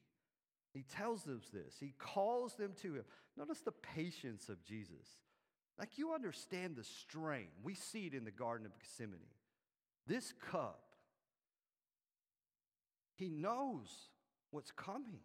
He 0.73 0.83
tells 0.83 1.23
them 1.23 1.41
this. 1.53 1.75
He 1.79 1.93
calls 1.97 2.55
them 2.55 2.73
to 2.81 2.95
him. 2.95 3.05
Notice 3.37 3.61
the 3.61 3.71
patience 3.71 4.49
of 4.49 4.63
Jesus. 4.63 5.07
Like 5.79 5.97
you 5.97 6.13
understand 6.13 6.75
the 6.75 6.83
strain. 6.83 7.47
We 7.63 7.75
see 7.75 8.07
it 8.07 8.13
in 8.13 8.25
the 8.25 8.31
Garden 8.31 8.65
of 8.65 8.77
Gethsemane. 8.79 9.19
This 10.07 10.33
cup, 10.51 10.81
he 13.15 13.29
knows 13.29 13.89
what's 14.51 14.71
coming. 14.71 15.19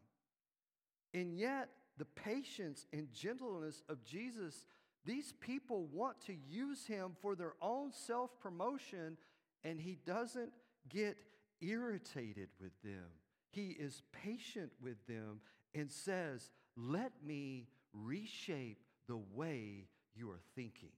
And 1.12 1.37
yet, 1.37 1.68
the 2.01 2.07
patience 2.07 2.87
and 2.95 3.13
gentleness 3.13 3.83
of 3.91 4.03
Jesus, 4.03 4.65
these 5.05 5.35
people 5.39 5.87
want 5.93 6.19
to 6.23 6.35
use 6.49 6.87
him 6.87 7.13
for 7.21 7.35
their 7.35 7.53
own 7.61 7.93
self 7.93 8.31
promotion, 8.41 9.19
and 9.65 9.79
he 9.79 9.99
doesn't 10.07 10.51
get 10.89 11.19
irritated 11.61 12.49
with 12.59 12.73
them. 12.83 13.05
He 13.51 13.77
is 13.79 14.03
patient 14.25 14.73
with 14.83 14.97
them 15.07 15.43
and 15.75 15.93
says, 15.93 16.49
Let 16.75 17.13
me 17.23 17.67
reshape 17.93 18.83
the 19.07 19.21
way 19.35 19.89
you 20.17 20.31
are 20.31 20.41
thinking. 20.55 20.93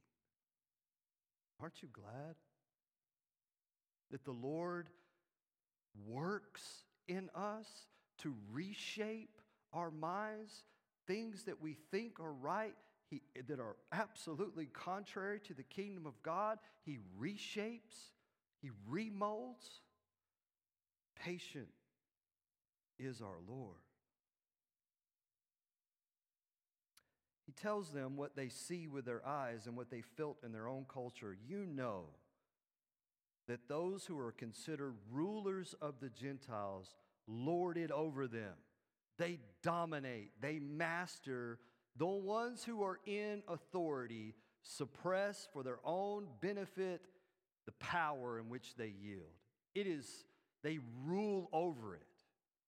Aren't 1.60 1.82
you 1.82 1.88
glad 1.92 2.36
that 4.12 4.24
the 4.24 4.30
Lord 4.30 4.88
works 6.06 6.84
in 7.08 7.28
us 7.34 7.66
to 8.18 8.36
reshape 8.52 9.40
our 9.72 9.90
minds, 9.90 10.64
things 11.06 11.44
that 11.44 11.60
we 11.60 11.76
think 11.90 12.20
are 12.20 12.32
right, 12.32 12.74
he, 13.10 13.22
that 13.48 13.60
are 13.60 13.76
absolutely 13.92 14.66
contrary 14.66 15.40
to 15.40 15.54
the 15.54 15.62
kingdom 15.62 16.06
of 16.06 16.20
God? 16.22 16.58
He 16.84 16.98
reshapes, 17.18 18.10
He 18.60 18.70
remolds. 18.90 19.80
Patient 21.24 21.68
is 22.98 23.20
our 23.20 23.38
Lord. 23.48 23.76
He 27.46 27.52
tells 27.52 27.90
them 27.90 28.16
what 28.16 28.34
they 28.34 28.48
see 28.48 28.86
with 28.86 29.04
their 29.04 29.26
eyes 29.26 29.66
and 29.66 29.76
what 29.76 29.90
they 29.90 30.00
felt 30.00 30.38
in 30.44 30.52
their 30.52 30.68
own 30.68 30.86
culture. 30.92 31.36
You 31.46 31.66
know 31.66 32.04
that 33.48 33.68
those 33.68 34.06
who 34.06 34.18
are 34.18 34.32
considered 34.32 34.94
rulers 35.10 35.74
of 35.82 36.00
the 36.00 36.08
Gentiles 36.08 36.94
lord 37.26 37.76
it 37.76 37.90
over 37.90 38.26
them. 38.26 38.54
They 39.18 39.38
dominate, 39.62 40.32
they 40.40 40.58
master. 40.58 41.58
The 41.96 42.06
ones 42.06 42.64
who 42.64 42.82
are 42.82 42.98
in 43.06 43.42
authority 43.48 44.34
suppress 44.62 45.48
for 45.52 45.62
their 45.62 45.78
own 45.84 46.26
benefit 46.40 47.02
the 47.66 47.72
power 47.72 48.38
in 48.38 48.48
which 48.48 48.74
they 48.76 48.92
yield. 49.00 49.30
It 49.74 49.86
is, 49.86 50.24
they 50.62 50.78
rule 51.04 51.48
over 51.52 51.94
it. 51.94 52.02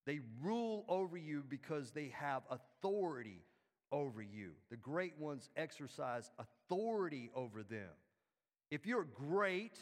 They 0.06 0.20
rule 0.42 0.84
over 0.88 1.16
you 1.16 1.42
because 1.48 1.90
they 1.90 2.12
have 2.14 2.42
authority 2.50 3.42
over 3.90 4.22
you. 4.22 4.50
The 4.70 4.76
great 4.76 5.18
ones 5.18 5.48
exercise 5.56 6.30
authority 6.38 7.30
over 7.34 7.62
them. 7.62 7.90
If 8.70 8.86
you're 8.86 9.04
great 9.04 9.78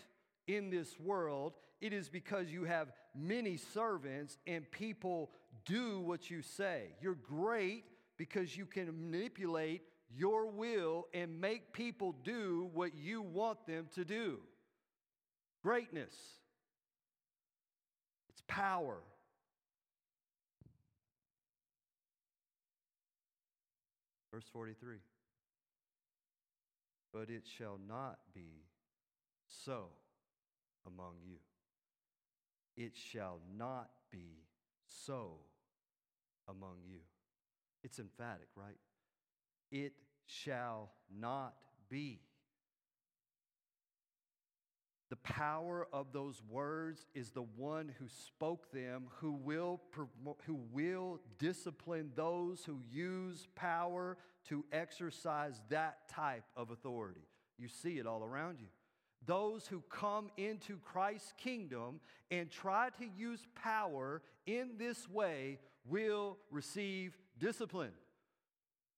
in 0.47 0.71
this 0.71 0.99
world, 0.99 1.55
it 1.81 1.93
is 1.93 2.09
because 2.09 2.49
you 2.49 2.65
have 2.65 2.93
many 3.15 3.57
servants 3.57 4.39
and 4.47 4.71
people 4.71 5.31
do 5.65 6.01
what 6.01 6.31
you 6.31 6.43
say. 6.43 6.95
You're 7.01 7.15
great 7.15 7.85
because 8.17 8.57
you 8.57 8.67
can 8.67 8.87
manipulate 8.87 9.83
your 10.15 10.47
will 10.47 11.07
and 11.15 11.41
make 11.41 11.73
people 11.73 12.15
do 12.25 12.71
what 12.73 12.95
you 12.95 13.23
want 13.23 13.67
them 13.67 13.89
to 13.95 14.05
do. 14.05 14.39
Greatness, 15.63 16.15
it's 18.29 18.43
power. 18.47 18.99
Verse 24.33 24.47
43 24.53 24.97
But 27.13 27.29
it 27.29 27.45
shall 27.59 27.79
not 27.87 28.19
be 28.35 28.65
so 29.47 29.89
among 30.87 31.15
you. 31.25 31.37
It 32.77 32.93
shall 32.97 33.41
not 33.57 33.91
be 34.11 34.45
so 34.87 35.39
among 36.49 36.77
you. 36.87 37.01
It's 37.85 37.99
emphatic, 37.99 38.49
right? 38.57 38.79
It 39.71 39.93
shall 40.27 40.91
not 41.11 41.55
be. 41.89 42.21
The 45.11 45.17
power 45.17 45.87
of 45.93 46.13
those 46.15 46.41
words 46.49 47.05
is 47.15 47.33
the 47.33 47.43
one 47.43 47.93
who 47.99 48.07
spoke 48.09 48.73
them, 48.73 49.09
who 49.19 49.33
will, 49.33 49.83
who 50.47 50.59
will 50.73 51.21
discipline 51.39 52.13
those 52.15 52.65
who 52.65 52.81
use 52.91 53.47
power 53.55 54.17
to 54.49 54.65
exercise 54.73 55.61
that 55.69 56.09
type 56.09 56.45
of 56.57 56.71
authority. 56.71 57.27
You 57.59 57.69
see 57.69 57.99
it 57.99 58.07
all 58.07 58.25
around 58.25 58.61
you. 58.61 58.69
Those 59.27 59.67
who 59.67 59.83
come 59.89 60.31
into 60.37 60.79
Christ's 60.79 61.33
kingdom 61.37 62.01
and 62.31 62.51
try 62.51 62.91
to 62.99 63.07
use 63.17 63.47
power 63.55 64.23
in 64.47 64.73
this 64.79 65.09
way 65.09 65.59
will 65.87 66.39
receive 66.51 67.17
discipline. 67.39 67.93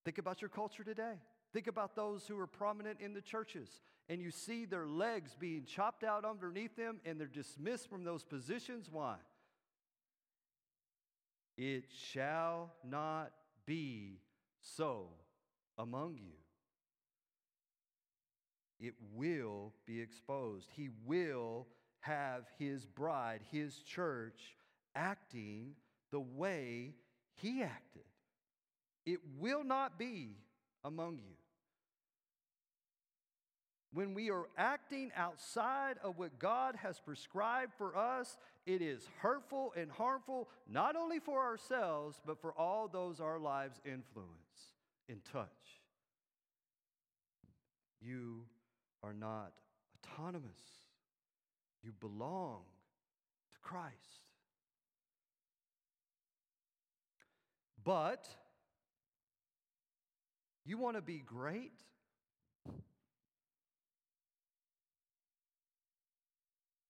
Think 0.05 0.19
about 0.19 0.41
your 0.41 0.49
culture 0.49 0.85
today. 0.85 1.15
Think 1.53 1.67
about 1.67 1.95
those 1.95 2.27
who 2.27 2.39
are 2.39 2.47
prominent 2.47 3.01
in 3.01 3.15
the 3.15 3.21
churches 3.21 3.81
and 4.09 4.21
you 4.21 4.31
see 4.31 4.65
their 4.65 4.87
legs 4.87 5.35
being 5.39 5.65
chopped 5.65 6.05
out 6.05 6.25
underneath 6.25 6.77
them 6.77 7.01
and 7.05 7.19
they're 7.19 7.27
dismissed 7.27 7.89
from 7.89 8.05
those 8.05 8.25
positions. 8.25 8.89
Why? 8.91 9.17
It 11.57 11.85
shall 12.11 12.73
not 12.83 13.33
be 13.67 14.19
so 14.61 15.09
among 15.79 16.17
you. 16.17 16.44
It 18.81 18.95
will 19.15 19.73
be 19.87 20.01
exposed. 20.01 20.69
He 20.75 20.91
will 21.07 21.67
have 22.01 22.45
his 22.59 22.85
bride, 22.87 23.41
his 23.51 23.79
church, 23.79 24.57
acting 24.95 25.75
the 26.11 26.21
way 26.21 26.95
he 27.35 27.63
acted. 27.63 28.03
It 29.07 29.21
will 29.39 29.65
not 29.65 29.99
be 29.99 30.37
among 30.85 31.17
you. 31.17 31.37
When 33.93 34.13
we 34.13 34.31
are 34.31 34.49
acting 34.59 35.13
outside 35.17 35.97
of 36.03 36.19
what 36.19 36.39
God 36.41 36.75
has 36.83 36.99
prescribed 36.99 37.73
for 37.79 37.97
us, 37.97 38.37
it 38.67 38.83
is 38.83 39.07
hurtful 39.21 39.73
and 39.77 39.91
harmful, 39.91 40.49
not 40.69 40.97
only 40.97 41.21
for 41.21 41.41
ourselves, 41.41 42.21
but 42.27 42.41
for 42.41 42.53
all 42.59 42.89
those 42.89 43.21
our 43.21 43.39
lives 43.39 43.81
influence 43.85 44.73
and 45.09 45.21
touch. 45.25 45.49
You 48.01 48.47
are 49.05 49.13
not 49.13 49.53
autonomous, 50.03 50.59
you 51.83 51.93
belong 52.01 52.63
to 53.53 53.59
Christ. 53.61 53.93
But 57.85 58.27
you 60.65 60.79
want 60.79 60.97
to 60.97 61.03
be 61.03 61.19
great? 61.19 61.73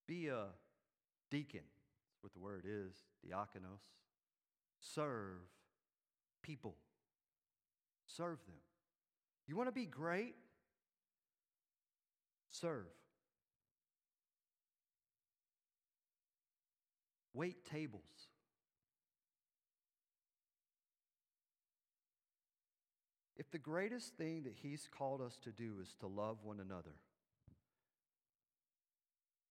Be 0.06 0.28
a 0.28 0.44
deacon. 1.30 1.62
That's 2.12 2.22
what 2.22 2.32
the 2.32 2.38
word 2.38 2.64
is, 2.64 2.94
diakonos. 3.26 3.80
Serve 4.78 5.40
people. 6.42 6.76
Serve 8.06 8.38
them. 8.46 8.54
You 9.48 9.56
want 9.56 9.68
to 9.68 9.72
be 9.72 9.86
great? 9.86 10.36
Serve. 12.60 12.86
Wait 17.32 17.64
tables. 17.64 18.02
If 23.36 23.50
the 23.50 23.58
greatest 23.58 24.14
thing 24.14 24.44
that 24.44 24.54
He's 24.62 24.88
called 24.96 25.20
us 25.20 25.36
to 25.42 25.50
do 25.50 25.74
is 25.82 25.94
to 25.98 26.06
love 26.06 26.36
one 26.44 26.60
another, 26.60 26.94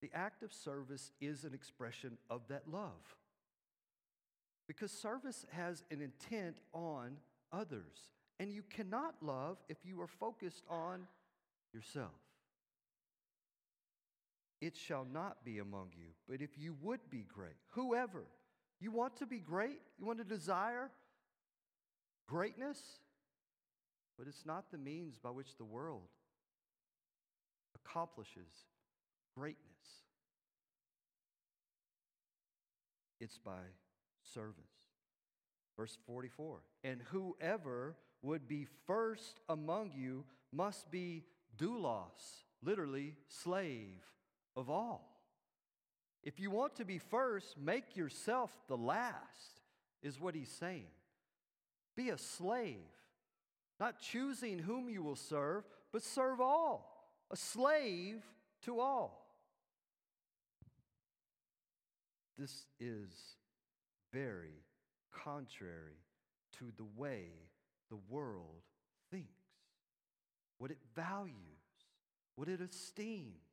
the 0.00 0.10
act 0.14 0.42
of 0.42 0.50
service 0.54 1.10
is 1.20 1.44
an 1.44 1.52
expression 1.52 2.16
of 2.30 2.48
that 2.48 2.62
love. 2.66 3.16
Because 4.66 4.90
service 4.90 5.44
has 5.50 5.84
an 5.90 6.00
intent 6.00 6.56
on 6.72 7.18
others. 7.52 8.08
And 8.40 8.50
you 8.50 8.62
cannot 8.62 9.16
love 9.20 9.58
if 9.68 9.76
you 9.84 10.00
are 10.00 10.08
focused 10.08 10.64
on 10.70 11.06
yourself. 11.74 12.23
It 14.64 14.78
shall 14.78 15.04
not 15.12 15.44
be 15.44 15.58
among 15.58 15.90
you, 15.94 16.06
but 16.26 16.40
if 16.40 16.56
you 16.56 16.74
would 16.80 17.10
be 17.10 17.26
great, 17.28 17.58
whoever, 17.72 18.24
you 18.80 18.90
want 18.90 19.14
to 19.18 19.26
be 19.26 19.38
great, 19.38 19.78
you 19.98 20.06
want 20.06 20.20
to 20.20 20.24
desire 20.24 20.90
greatness, 22.26 22.80
but 24.16 24.26
it's 24.26 24.46
not 24.46 24.70
the 24.70 24.78
means 24.78 25.18
by 25.18 25.28
which 25.28 25.58
the 25.58 25.66
world 25.66 26.08
accomplishes 27.74 28.64
greatness. 29.36 29.60
It's 33.20 33.36
by 33.36 33.64
service. 34.22 34.64
Verse 35.76 35.98
44 36.06 36.60
And 36.84 37.02
whoever 37.10 37.96
would 38.22 38.48
be 38.48 38.66
first 38.86 39.40
among 39.46 39.92
you 39.94 40.24
must 40.50 40.90
be 40.90 41.24
doulos, 41.58 42.44
literally, 42.62 43.16
slave 43.28 44.00
of 44.56 44.70
all. 44.70 45.10
If 46.22 46.40
you 46.40 46.50
want 46.50 46.76
to 46.76 46.84
be 46.84 46.98
first, 46.98 47.58
make 47.58 47.96
yourself 47.96 48.50
the 48.66 48.76
last, 48.76 49.60
is 50.02 50.20
what 50.20 50.34
he's 50.34 50.50
saying. 50.50 50.86
Be 51.96 52.10
a 52.10 52.18
slave, 52.18 52.78
not 53.78 54.00
choosing 54.00 54.58
whom 54.58 54.88
you 54.88 55.02
will 55.02 55.16
serve, 55.16 55.64
but 55.92 56.02
serve 56.02 56.40
all, 56.40 57.10
a 57.30 57.36
slave 57.36 58.22
to 58.62 58.80
all. 58.80 59.20
This 62.38 62.66
is 62.80 63.10
very 64.12 64.64
contrary 65.12 66.00
to 66.58 66.72
the 66.76 66.86
way 66.96 67.26
the 67.90 67.98
world 68.08 68.62
thinks, 69.10 69.28
what 70.58 70.70
it 70.70 70.78
values, 70.96 71.34
what 72.34 72.48
it 72.48 72.60
esteems, 72.60 73.43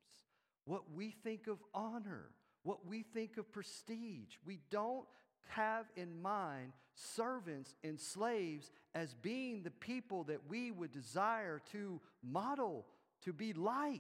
what 0.72 0.84
we 0.96 1.14
think 1.22 1.48
of 1.48 1.58
honor, 1.74 2.30
what 2.64 2.88
we 2.88 3.04
think 3.04 3.36
of 3.36 3.52
prestige. 3.52 4.38
We 4.46 4.62
don't 4.70 5.06
have 5.50 5.86
in 5.98 6.22
mind 6.22 6.72
servants 6.96 7.76
and 7.84 8.00
slaves 8.00 8.72
as 8.96 9.14
being 9.14 9.64
the 9.64 9.72
people 9.72 10.24
that 10.24 10.48
we 10.48 10.72
would 10.72 10.94
desire 10.94 11.62
to 11.74 12.00
model, 12.24 12.86
to 13.26 13.34
be 13.34 13.52
like. 13.52 14.00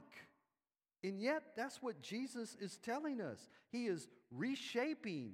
And 1.04 1.20
yet, 1.20 1.44
that's 1.58 1.84
what 1.84 2.02
Jesus 2.02 2.56
is 2.62 2.78
telling 2.78 3.20
us. 3.20 3.50
He 3.70 3.88
is 3.88 4.08
reshaping 4.32 5.34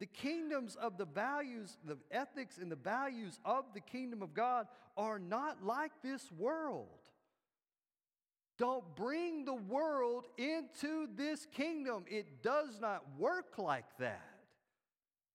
the 0.00 0.06
kingdoms 0.06 0.76
of 0.76 0.98
the 0.98 1.06
values, 1.06 1.78
the 1.86 1.96
ethics 2.10 2.58
and 2.58 2.70
the 2.70 2.76
values 2.76 3.38
of 3.46 3.64
the 3.72 3.80
kingdom 3.80 4.20
of 4.20 4.34
God 4.34 4.66
are 4.98 5.18
not 5.18 5.64
like 5.64 5.92
this 6.02 6.30
world. 6.36 6.88
Don't 8.58 8.84
bring 8.94 9.44
the 9.44 9.54
world 9.54 10.26
into 10.38 11.08
this 11.16 11.46
kingdom. 11.46 12.04
It 12.08 12.42
does 12.42 12.78
not 12.80 13.02
work 13.18 13.58
like 13.58 13.84
that. 13.98 14.28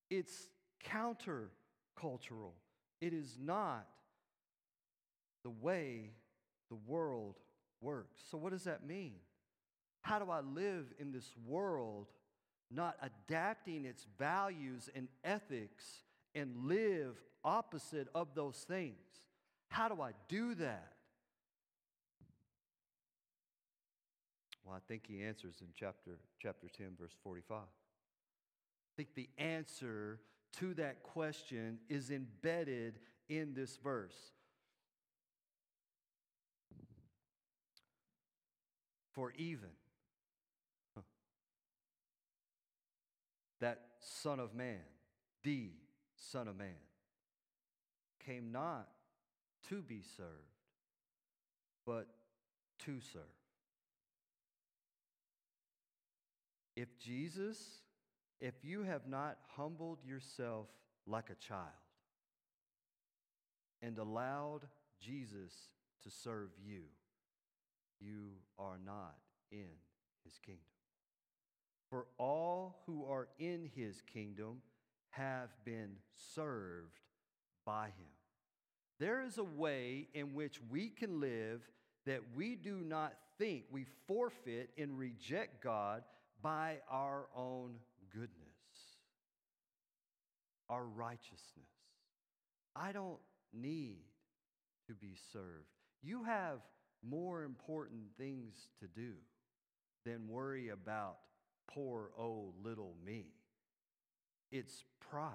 It's 0.10 0.50
countercultural. 0.86 2.54
It 3.02 3.14
is 3.14 3.38
not 3.42 3.88
the 5.44 5.50
way 5.50 6.12
the 6.70 6.78
world 6.88 7.36
works. 7.82 8.22
So, 8.32 8.38
what 8.38 8.52
does 8.52 8.64
that 8.64 8.86
mean? 8.86 9.16
How 10.02 10.20
do 10.20 10.32
I 10.32 10.40
live 10.40 10.86
in 10.98 11.12
this 11.12 11.34
world 11.46 12.08
not 12.72 12.96
adapting 13.02 13.86
its 13.86 14.06
values 14.18 14.90
and 14.96 15.08
ethics 15.24 16.04
and 16.36 16.56
live 16.66 17.16
opposite 17.44 18.08
of 18.14 18.36
those 18.36 18.58
things. 18.68 18.96
How 19.70 19.88
do 19.88 20.02
I 20.02 20.12
do 20.28 20.56
that? 20.56 20.94
Well, 24.70 24.78
I 24.78 24.88
think 24.88 25.08
he 25.08 25.24
answers 25.24 25.56
in 25.62 25.68
chapter, 25.76 26.20
chapter 26.40 26.68
10, 26.78 26.90
verse 27.00 27.16
45. 27.24 27.58
I 27.58 27.64
think 28.96 29.16
the 29.16 29.28
answer 29.40 30.20
to 30.60 30.76
that 30.76 31.02
question 31.02 31.80
is 31.90 32.12
embedded 32.12 33.00
in 33.30 33.56
this 33.56 33.80
verse. 33.84 34.14
For 39.14 39.34
even 39.38 39.70
that 43.60 43.82
Son 44.22 44.40
of 44.40 44.54
Man, 44.54 44.78
the 45.44 45.72
Son 46.16 46.48
of 46.48 46.56
Man, 46.56 46.76
came 48.24 48.52
not 48.52 48.88
to 49.70 49.82
be 49.82 50.04
served, 50.16 50.30
but 51.88 52.08
to 52.86 53.00
serve. 53.12 53.39
If 56.80 56.98
Jesus, 56.98 57.82
if 58.40 58.54
you 58.64 58.84
have 58.84 59.06
not 59.06 59.38
humbled 59.58 60.00
yourself 60.02 60.68
like 61.06 61.30
a 61.30 61.36
child 61.36 61.66
and 63.82 63.98
allowed 63.98 64.62
Jesus 65.02 65.52
to 66.04 66.10
serve 66.10 66.52
you, 66.66 66.84
you 68.00 68.30
are 68.58 68.80
not 68.86 69.18
in 69.52 69.68
his 70.24 70.40
kingdom. 70.40 70.64
For 71.90 72.06
all 72.18 72.78
who 72.86 73.04
are 73.12 73.28
in 73.40 73.70
his 73.76 74.02
kingdom 74.14 74.62
have 75.10 75.50
been 75.66 75.98
served 76.34 77.02
by 77.66 77.88
him. 77.88 78.14
There 79.02 79.22
is 79.22 79.38
a 79.38 79.44
way 79.44 80.08
in 80.14 80.34
which 80.34 80.62
we 80.72 80.88
can 80.88 81.20
live 81.20 81.60
that 82.06 82.22
we 82.34 82.56
do 82.56 82.78
not 82.78 83.16
think 83.38 83.66
we 83.70 83.86
forfeit 84.08 84.70
and 84.78 84.98
reject 84.98 85.62
God 85.62 86.04
by 86.42 86.78
our 86.90 87.28
own 87.36 87.76
goodness, 88.14 88.30
our 90.70 90.86
righteousness. 90.86 91.70
I 92.76 92.92
don't 92.92 93.20
need 93.54 93.98
to 94.88 94.94
be 94.94 95.16
served. 95.34 95.68
You 96.02 96.24
have 96.24 96.60
more 97.04 97.44
important 97.44 98.02
things 98.18 98.70
to 98.80 98.88
do 98.88 99.14
than 100.06 100.28
worry 100.28 100.70
about 100.70 101.18
poor 101.68 102.12
old 102.18 102.54
little 102.64 102.96
me. 103.06 103.28
It's 104.52 104.84
pride. 105.12 105.34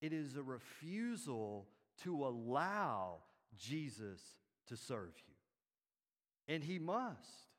It 0.00 0.12
is 0.12 0.36
a 0.36 0.42
refusal 0.42 1.68
to 2.04 2.24
allow 2.24 3.18
Jesus 3.56 4.20
to 4.68 4.76
serve 4.76 5.12
you. 5.28 6.54
And 6.54 6.64
he 6.64 6.78
must. 6.78 7.49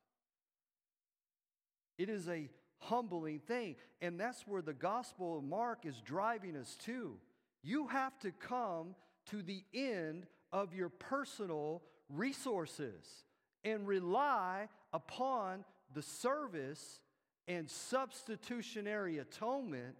It 1.98 2.08
is 2.08 2.28
a 2.28 2.48
humbling 2.78 3.40
thing. 3.40 3.76
And 4.00 4.18
that's 4.18 4.46
where 4.46 4.62
the 4.62 4.72
Gospel 4.72 5.38
of 5.38 5.44
Mark 5.44 5.86
is 5.86 6.00
driving 6.04 6.56
us 6.56 6.76
to. 6.84 7.18
You 7.62 7.88
have 7.88 8.18
to 8.20 8.32
come 8.32 8.94
to 9.26 9.42
the 9.42 9.64
end 9.72 10.26
of 10.52 10.74
your 10.74 10.88
personal 10.88 11.82
resources 12.08 13.24
and 13.64 13.86
rely 13.86 14.68
upon 14.92 15.64
the 15.94 16.02
service 16.02 17.00
and 17.46 17.70
substitutionary 17.70 19.18
atonement 19.18 19.96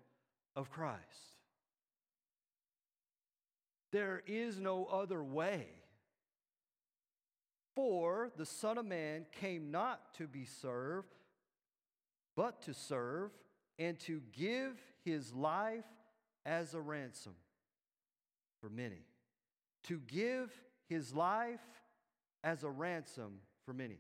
of 0.56 0.70
Christ. 0.70 1.00
There 3.92 4.22
is 4.26 4.58
no 4.58 4.86
other 4.86 5.22
way. 5.22 5.66
For 7.74 8.30
the 8.36 8.46
Son 8.46 8.78
of 8.78 8.86
Man 8.86 9.26
came 9.40 9.70
not 9.70 10.14
to 10.14 10.26
be 10.26 10.44
served, 10.44 11.14
but 12.36 12.62
to 12.62 12.74
serve 12.74 13.30
and 13.78 13.98
to 14.00 14.20
give 14.32 14.80
his 15.04 15.32
life 15.32 15.84
as 16.44 16.74
a 16.74 16.80
ransom 16.80 17.34
for 18.60 18.70
many. 18.70 19.04
To 19.84 20.00
give 20.06 20.52
his 20.88 21.14
life 21.14 21.60
as 22.44 22.62
a 22.62 22.70
ransom 22.70 23.40
for 23.64 23.72
many. 23.72 23.98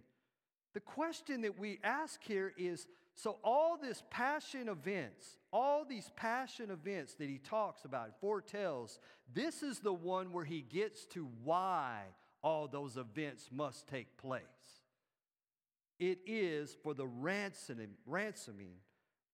The 0.74 0.80
question 0.80 1.42
that 1.42 1.58
we 1.58 1.78
ask 1.82 2.22
here 2.22 2.52
is 2.56 2.86
so, 3.14 3.36
all 3.44 3.76
this 3.76 4.02
passion 4.10 4.68
events, 4.68 5.36
all 5.52 5.84
these 5.84 6.10
passion 6.16 6.70
events 6.70 7.14
that 7.14 7.28
he 7.28 7.38
talks 7.38 7.84
about, 7.84 8.18
foretells, 8.20 8.98
this 9.34 9.62
is 9.62 9.80
the 9.80 9.92
one 9.92 10.32
where 10.32 10.46
he 10.46 10.62
gets 10.62 11.04
to 11.06 11.28
why 11.44 12.00
all 12.42 12.68
those 12.68 12.96
events 12.96 13.50
must 13.52 13.86
take 13.86 14.16
place. 14.16 14.42
It 16.02 16.18
is 16.26 16.76
for 16.82 16.94
the 16.94 17.06
ransoming, 17.06 17.90
ransoming 18.06 18.74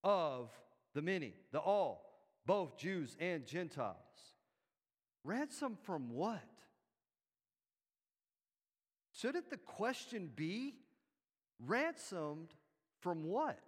of 0.05 0.51
the 0.93 1.01
many, 1.01 1.33
the 1.51 1.61
all, 1.61 2.21
both 2.45 2.77
Jews 2.77 3.17
and 3.19 3.47
Gentiles. 3.47 3.97
Ransom 5.25 5.79
from 5.85 6.11
what? 6.11 6.43
Shouldn't 9.15 9.49
the 9.49 9.57
question 9.57 10.31
be 10.37 10.75
ransomed 11.65 12.51
from 13.01 13.25
what? 13.25 13.63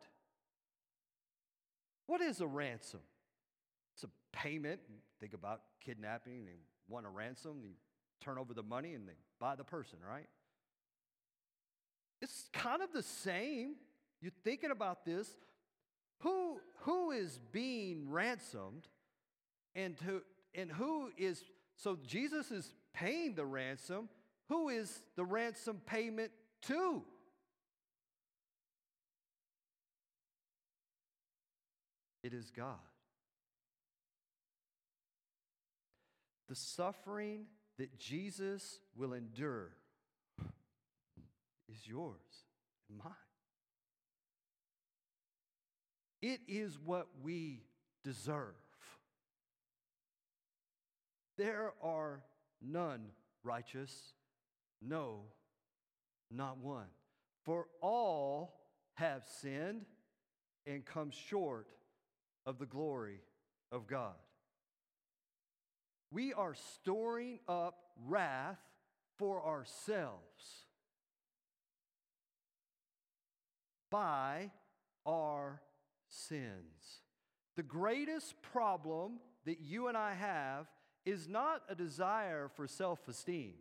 What 2.07 2.21
is 2.21 2.43
a 2.43 2.47
ransom? 2.47 3.01
It's 3.95 4.05
a 4.05 4.11
payment. 4.37 4.81
Think 5.21 5.33
about 5.33 5.63
kidnapping. 5.83 6.45
They 6.45 6.59
want 6.87 7.07
a 7.07 7.09
ransom. 7.09 7.63
You 7.63 7.71
turn 8.21 8.37
over 8.37 8.53
the 8.53 8.63
money 8.63 8.93
and 8.93 9.09
they 9.09 9.17
buy 9.39 9.57
the 9.57 9.65
person, 9.65 10.01
right? 10.07 10.27
It's 12.23 12.49
kind 12.53 12.83
of 12.83 12.93
the 12.93 13.03
same. 13.03 13.77
You're 14.21 14.33
thinking 14.45 14.71
about 14.71 15.05
this. 15.05 15.29
Who, 16.21 16.59
who 16.81 17.11
is 17.13 17.39
being 17.53 18.11
ransomed 18.11 18.87
and, 19.75 19.97
to, 19.99 20.23
and 20.55 20.71
who 20.71 21.11
is, 21.17 21.43
so 21.77 21.99
Jesus 22.07 22.51
is 22.51 22.75
paying 22.93 23.35
the 23.35 23.47
ransom. 23.47 24.09
Who 24.49 24.69
is 24.69 25.03
the 25.17 25.25
ransom 25.25 25.81
payment 25.87 26.33
to? 26.63 27.03
It 32.23 32.35
is 32.35 32.51
God. 32.51 32.75
The 36.49 36.57
suffering 36.57 37.47
that 37.79 37.99
Jesus 37.99 38.81
will 38.95 39.15
endure 39.15 39.71
is 41.71 41.87
yours 41.87 42.45
and 42.89 42.99
mine. 42.99 43.13
It 46.23 46.41
is 46.49 46.79
what 46.85 47.09
we 47.23 47.63
deserve. 48.05 48.55
There 51.39 51.73
are 51.83 52.23
none 52.61 53.07
righteous, 53.43 54.13
no, 54.83 55.23
not 56.31 56.59
one. 56.59 56.89
For 57.45 57.67
all 57.81 58.61
have 58.95 59.23
sinned 59.41 59.87
and 60.67 60.85
come 60.85 61.11
short 61.11 61.69
of 62.45 62.59
the 62.59 62.67
glory 62.67 63.21
of 63.73 63.87
God. 63.87 64.17
We 66.11 66.35
are 66.35 66.55
storing 66.55 67.39
up 67.49 67.79
wrath 68.05 68.59
for 69.17 69.47
ourselves 69.47 70.67
by 73.91 74.51
our 75.07 75.61
sins. 76.09 77.03
The 77.57 77.63
greatest 77.63 78.41
problem 78.43 79.19
that 79.45 79.61
you 79.61 79.89
and 79.89 79.97
I 79.97 80.15
have 80.15 80.67
is 81.05 81.29
not 81.29 81.63
a 81.69 81.75
desire 81.75 82.49
for 82.55 82.67
self 82.67 83.07
esteem. 83.09 83.55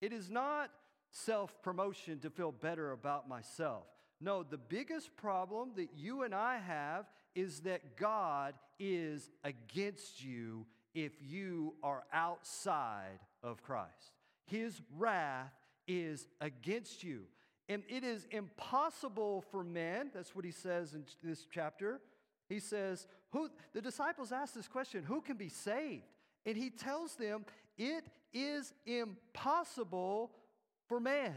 It 0.00 0.12
is 0.12 0.30
not 0.30 0.70
self 1.10 1.62
promotion 1.62 2.18
to 2.20 2.30
feel 2.30 2.52
better 2.52 2.92
about 2.92 3.28
myself. 3.28 3.84
No, 4.20 4.42
the 4.42 4.58
biggest 4.58 5.14
problem 5.16 5.72
that 5.76 5.90
you 5.96 6.22
and 6.22 6.34
I 6.34 6.58
have 6.58 7.06
is 7.34 7.60
that 7.60 7.96
God 7.96 8.54
is 8.78 9.30
against 9.42 10.24
you 10.24 10.66
if 10.94 11.12
you 11.20 11.74
are 11.82 12.04
outside 12.12 13.18
of 13.42 13.62
Christ. 13.62 14.12
His 14.46 14.80
wrath 14.96 15.52
is 15.86 16.28
against 16.40 17.02
you. 17.02 17.22
And 17.68 17.82
it 17.88 18.04
is 18.04 18.26
impossible 18.30 19.42
for 19.50 19.64
men, 19.64 20.10
that's 20.12 20.34
what 20.34 20.44
he 20.44 20.50
says 20.50 20.94
in 20.94 21.04
this 21.22 21.46
chapter. 21.50 22.00
He 22.48 22.60
says, 22.60 23.06
who 23.32 23.48
the 23.72 23.80
disciples 23.80 24.32
ask 24.32 24.54
this 24.54 24.68
question, 24.68 25.02
who 25.02 25.22
can 25.22 25.36
be 25.36 25.48
saved? 25.48 26.04
And 26.44 26.56
he 26.56 26.68
tells 26.68 27.14
them, 27.14 27.46
it 27.78 28.04
is 28.34 28.72
impossible 28.84 30.32
for 30.88 31.00
man. 31.00 31.34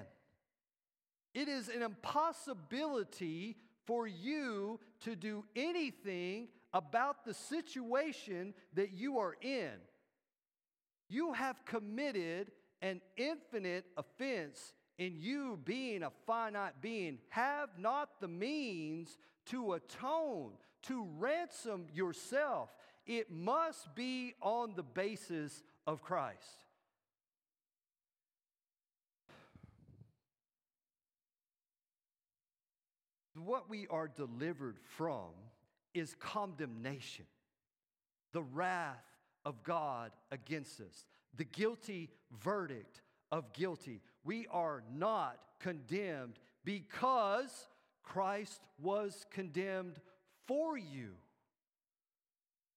It 1.33 1.47
is 1.47 1.69
an 1.69 1.81
impossibility 1.81 3.55
for 3.85 4.05
you 4.05 4.79
to 5.01 5.15
do 5.15 5.45
anything 5.55 6.49
about 6.73 7.23
the 7.23 7.33
situation 7.33 8.53
that 8.73 8.91
you 8.91 9.19
are 9.19 9.35
in. 9.41 9.71
You 11.09 11.31
have 11.33 11.63
committed 11.63 12.51
an 12.81 13.01
infinite 13.15 13.85
offense 13.95 14.73
in 14.97 15.15
you 15.17 15.59
being 15.63 16.03
a 16.03 16.11
finite 16.25 16.81
being, 16.81 17.19
have 17.29 17.69
not 17.77 18.19
the 18.19 18.27
means 18.27 19.17
to 19.47 19.73
atone, 19.73 20.51
to 20.83 21.07
ransom 21.17 21.85
yourself. 21.93 22.69
It 23.05 23.31
must 23.31 23.95
be 23.95 24.33
on 24.41 24.73
the 24.75 24.83
basis 24.83 25.63
of 25.85 26.01
Christ. 26.01 26.67
what 33.47 33.69
we 33.69 33.87
are 33.87 34.07
delivered 34.07 34.77
from 34.97 35.31
is 35.93 36.15
condemnation, 36.19 37.25
the 38.33 38.43
wrath 38.43 39.03
of 39.45 39.63
God 39.63 40.11
against 40.31 40.81
us, 40.81 41.05
the 41.35 41.45
guilty 41.45 42.09
verdict 42.43 43.01
of 43.31 43.53
guilty. 43.53 44.01
We 44.27 44.45
are 44.51 44.83
not 44.93 45.39
condemned 45.61 46.37
because 46.65 47.69
Christ 48.03 48.59
was 48.77 49.25
condemned 49.31 50.01
for 50.47 50.77
you. 50.77 51.11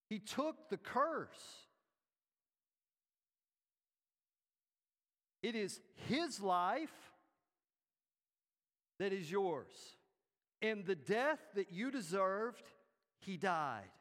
He 0.07 0.19
took 0.19 0.69
the 0.69 0.77
curse. 0.77 1.67
It 5.43 5.55
is 5.55 5.81
His 6.07 6.39
life 6.39 7.11
that 8.99 9.11
is 9.11 9.29
yours. 9.29 9.75
And 10.61 10.85
the 10.85 10.95
death 10.95 11.39
that 11.55 11.73
you 11.73 11.91
deserved, 11.91 12.63
he 13.19 13.35
died. 13.35 13.91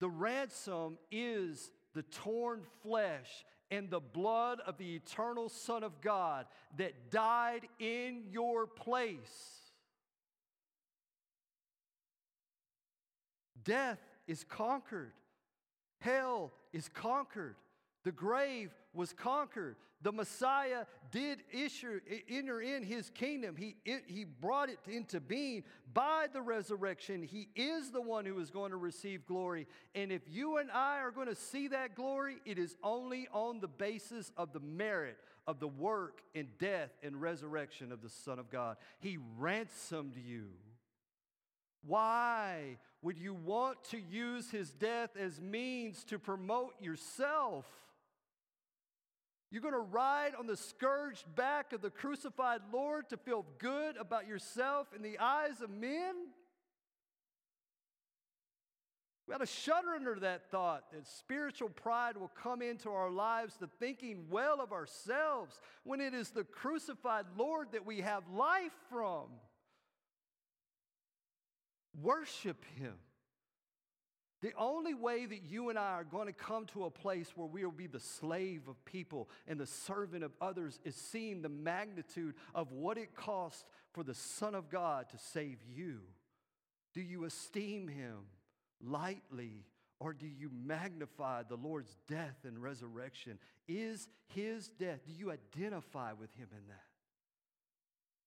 The 0.00 0.08
ransom 0.08 0.96
is 1.10 1.72
the 1.94 2.04
torn 2.04 2.62
flesh 2.82 3.44
and 3.70 3.90
the 3.90 4.00
blood 4.00 4.60
of 4.66 4.78
the 4.78 4.94
eternal 4.94 5.48
Son 5.48 5.82
of 5.82 6.00
God 6.00 6.46
that 6.76 7.10
died 7.10 7.68
in 7.78 8.22
your 8.30 8.66
place. 8.66 9.58
Death 13.64 13.98
is 14.26 14.44
conquered, 14.44 15.12
hell 16.00 16.52
is 16.72 16.88
conquered, 16.88 17.56
the 18.08 18.12
grave 18.12 18.74
was 18.94 19.12
conquered. 19.12 19.76
The 20.00 20.12
Messiah 20.12 20.86
did 21.10 21.40
issue, 21.52 22.00
enter 22.26 22.58
in 22.58 22.82
his 22.82 23.10
kingdom. 23.10 23.54
He, 23.54 23.76
it, 23.84 24.04
he 24.06 24.24
brought 24.24 24.70
it 24.70 24.78
into 24.90 25.20
being 25.20 25.62
by 25.92 26.28
the 26.32 26.40
resurrection. 26.40 27.22
He 27.22 27.50
is 27.54 27.90
the 27.90 28.00
one 28.00 28.24
who 28.24 28.40
is 28.40 28.48
going 28.48 28.70
to 28.70 28.78
receive 28.78 29.26
glory. 29.26 29.66
And 29.94 30.10
if 30.10 30.22
you 30.26 30.56
and 30.56 30.70
I 30.70 31.00
are 31.00 31.10
going 31.10 31.28
to 31.28 31.34
see 31.34 31.68
that 31.68 31.96
glory, 31.96 32.36
it 32.46 32.58
is 32.58 32.78
only 32.82 33.28
on 33.30 33.60
the 33.60 33.68
basis 33.68 34.32
of 34.38 34.54
the 34.54 34.60
merit 34.60 35.18
of 35.46 35.60
the 35.60 35.68
work 35.68 36.22
and 36.34 36.48
death 36.58 36.92
and 37.02 37.20
resurrection 37.20 37.92
of 37.92 38.00
the 38.00 38.08
Son 38.08 38.38
of 38.38 38.48
God. 38.48 38.78
He 39.00 39.18
ransomed 39.36 40.16
you. 40.16 40.46
Why 41.86 42.78
would 43.02 43.18
you 43.18 43.34
want 43.34 43.84
to 43.90 44.00
use 44.00 44.50
his 44.50 44.70
death 44.70 45.10
as 45.14 45.42
means 45.42 46.04
to 46.04 46.18
promote 46.18 46.72
yourself? 46.80 47.66
You're 49.50 49.62
going 49.62 49.72
to 49.72 49.80
ride 49.80 50.32
on 50.38 50.46
the 50.46 50.56
scourged 50.56 51.24
back 51.34 51.72
of 51.72 51.80
the 51.80 51.90
crucified 51.90 52.60
Lord 52.72 53.08
to 53.08 53.16
feel 53.16 53.46
good 53.58 53.96
about 53.96 54.26
yourself 54.26 54.88
in 54.94 55.02
the 55.02 55.18
eyes 55.18 55.62
of 55.62 55.70
men? 55.70 56.14
We 59.26 59.34
ought 59.34 59.38
to 59.38 59.46
shudder 59.46 59.94
under 59.94 60.18
that 60.20 60.50
thought 60.50 60.90
that 60.92 61.06
spiritual 61.06 61.68
pride 61.68 62.16
will 62.16 62.32
come 62.42 62.62
into 62.62 62.88
our 62.90 63.10
lives, 63.10 63.56
the 63.56 63.68
thinking 63.78 64.24
well 64.30 64.60
of 64.60 64.72
ourselves, 64.72 65.60
when 65.84 66.00
it 66.00 66.14
is 66.14 66.30
the 66.30 66.44
crucified 66.44 67.26
Lord 67.36 67.72
that 67.72 67.84
we 67.84 68.00
have 68.00 68.22
life 68.30 68.72
from. 68.90 69.26
Worship 72.00 72.64
Him, 72.76 72.94
The 74.40 74.52
only 74.56 74.94
way 74.94 75.26
that 75.26 75.42
you 75.42 75.68
and 75.68 75.78
I 75.78 75.92
are 75.92 76.04
going 76.04 76.28
to 76.28 76.32
come 76.32 76.66
to 76.66 76.84
a 76.84 76.90
place 76.90 77.32
where 77.34 77.48
we 77.48 77.64
will 77.64 77.72
be 77.72 77.88
the 77.88 77.98
slave 77.98 78.68
of 78.68 78.84
people 78.84 79.28
and 79.48 79.58
the 79.58 79.66
servant 79.66 80.22
of 80.22 80.32
others 80.40 80.78
is 80.84 80.94
seeing 80.94 81.42
the 81.42 81.48
magnitude 81.48 82.34
of 82.54 82.70
what 82.70 82.98
it 82.98 83.16
cost 83.16 83.66
for 83.92 84.04
the 84.04 84.14
Son 84.14 84.54
of 84.54 84.70
God 84.70 85.08
to 85.08 85.18
save 85.18 85.58
you. 85.68 86.00
Do 86.94 87.00
you 87.00 87.24
esteem 87.24 87.88
him 87.88 88.18
lightly 88.80 89.64
or 89.98 90.12
do 90.12 90.26
you 90.26 90.50
magnify 90.52 91.42
the 91.42 91.56
Lord's 91.56 91.96
death 92.06 92.36
and 92.44 92.62
resurrection? 92.62 93.40
Is 93.66 94.06
his 94.28 94.68
death, 94.68 95.00
do 95.04 95.12
you 95.12 95.32
identify 95.32 96.12
with 96.12 96.32
him 96.36 96.48
in 96.52 96.68
that? 96.68 96.84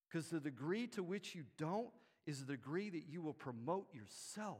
Because 0.09 0.28
the 0.28 0.41
degree 0.41 0.88
to 0.88 1.03
which 1.03 1.36
you 1.36 1.43
don't 1.57 1.89
is 2.26 2.41
the 2.41 2.53
degree 2.53 2.89
that 2.89 3.07
you 3.09 3.22
will 3.22 3.34
promote 3.34 3.88
yourself. 3.93 4.59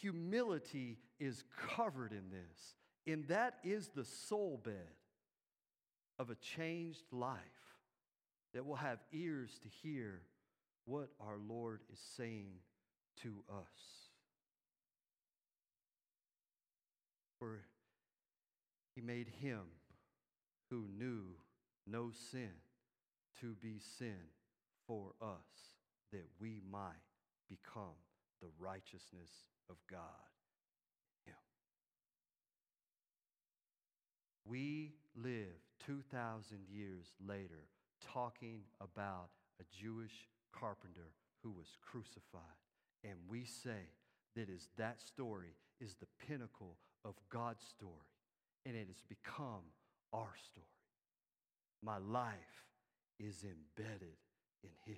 Humility 0.00 0.98
is 1.18 1.44
covered 1.76 2.12
in 2.12 2.30
this, 2.30 2.74
and 3.06 3.24
that 3.28 3.54
is 3.62 3.88
the 3.88 4.04
soul 4.04 4.60
bed 4.62 4.94
of 6.18 6.30
a 6.30 6.34
changed 6.36 7.04
life 7.12 7.38
that 8.54 8.64
will 8.64 8.76
have 8.76 8.98
ears 9.12 9.58
to 9.62 9.68
hear 9.82 10.22
what 10.84 11.10
our 11.20 11.38
Lord 11.38 11.80
is 11.92 11.98
saying 12.16 12.54
to 13.22 13.44
us. 13.50 14.10
For 17.38 17.60
he 18.94 19.00
made 19.00 19.28
him 19.40 19.62
who 20.70 20.86
knew 20.98 21.24
no 21.86 22.10
sin 22.30 22.50
to 23.40 23.54
be 23.60 23.78
sin 23.98 24.18
for 24.86 25.12
us, 25.22 25.76
that 26.12 26.26
we 26.40 26.60
might 26.70 26.92
become 27.48 27.96
the 28.40 28.48
righteousness 28.58 29.30
of 29.70 29.76
God. 29.90 30.30
We 34.50 34.94
live 35.14 35.62
2,000 35.86 36.58
years 36.68 37.12
later 37.24 37.68
talking 38.12 38.62
about 38.80 39.28
a 39.60 39.64
Jewish 39.80 40.26
carpenter 40.52 41.12
who 41.44 41.50
was 41.50 41.76
crucified. 41.80 42.58
And 43.04 43.14
we 43.28 43.44
say 43.44 43.86
that 44.34 44.48
is 44.48 44.68
that 44.76 45.00
story 45.00 45.54
is 45.80 45.94
the 45.94 46.26
pinnacle 46.26 46.78
of 47.04 47.14
God's 47.30 47.64
story, 47.64 48.10
and 48.66 48.74
it 48.74 48.88
has 48.88 49.02
become 49.08 49.62
our 50.12 50.34
story. 50.44 50.66
My 51.82 51.98
life 51.98 52.66
is 53.20 53.44
embedded 53.44 54.18
in 54.64 54.70
His. 54.84 54.96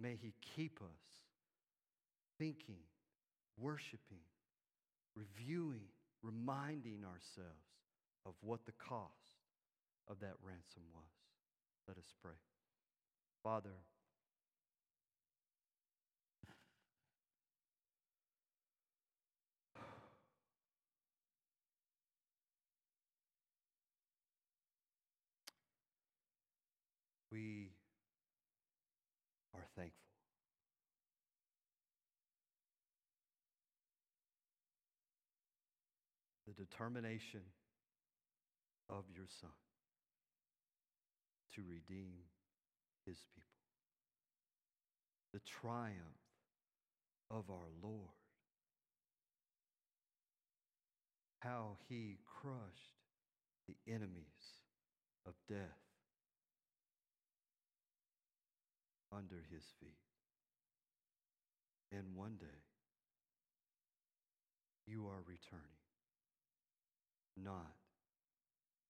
May 0.00 0.18
He 0.20 0.34
keep 0.56 0.80
us 0.82 1.17
thinking, 2.38 2.80
worshiping, 3.58 4.22
reviewing, 5.14 5.88
reminding 6.22 7.04
ourselves 7.04 7.66
of 8.26 8.34
what 8.40 8.64
the 8.66 8.72
cost 8.72 9.12
of 10.08 10.20
that 10.20 10.34
ransom 10.42 10.82
was. 10.94 11.04
Let 11.86 11.96
us 11.98 12.12
pray. 12.22 12.32
Father, 13.42 13.70
we 27.30 27.70
are 29.54 29.64
thankful. 29.76 29.94
The 36.56 36.57
determination 36.70 37.40
of 38.88 39.04
your 39.14 39.26
Son 39.40 39.50
to 41.54 41.62
redeem 41.68 42.12
his 43.06 43.18
people. 43.34 43.48
The 45.32 45.40
triumph 45.40 45.96
of 47.30 47.44
our 47.50 47.68
Lord. 47.82 48.16
How 51.40 51.76
he 51.88 52.18
crushed 52.24 52.98
the 53.68 53.76
enemies 53.86 54.22
of 55.26 55.34
death 55.48 55.58
under 59.12 59.36
his 59.50 59.62
feet. 59.80 59.98
And 61.92 62.14
one 62.14 62.36
day, 62.38 62.46
you 64.86 65.06
are 65.06 65.22
returning, 65.26 65.77
not 67.42 67.74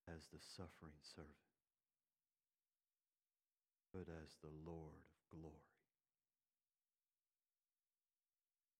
as 0.09 0.27
the 0.33 0.39
suffering 0.57 0.97
servant, 1.15 1.33
but 3.93 4.07
as 4.25 4.37
the 4.43 4.51
Lord 4.65 4.95
of 4.95 5.39
glory. 5.39 5.55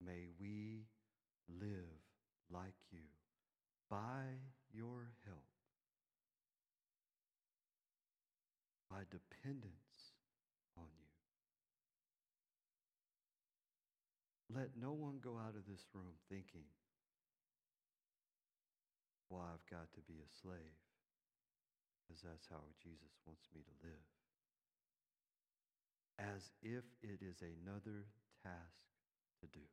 May 0.05 0.27
we 0.41 0.87
live 1.49 2.01
like 2.51 2.77
you 2.91 3.01
by 3.91 4.41
your 4.73 5.11
help, 5.27 5.45
by 8.91 9.01
dependence 9.11 10.15
on 10.77 10.87
you. 10.99 11.09
Let 14.55 14.71
no 14.81 14.93
one 14.93 15.19
go 15.23 15.37
out 15.37 15.57
of 15.57 15.67
this 15.69 15.85
room 15.93 16.15
thinking, 16.29 16.65
well, 19.29 19.45
I've 19.45 19.67
got 19.71 19.93
to 19.95 20.03
be 20.09 20.21
a 20.21 20.31
slave, 20.43 20.81
because 22.03 22.23
that's 22.25 22.49
how 22.49 22.65
Jesus 22.83 23.13
wants 23.27 23.49
me 23.55 23.61
to 23.61 23.75
live 23.87 24.09
as 26.19 26.51
if 26.63 26.83
it 27.01 27.23
is 27.23 27.39
another 27.43 28.11
task 28.43 28.83
to 29.41 29.47
do. 29.47 29.65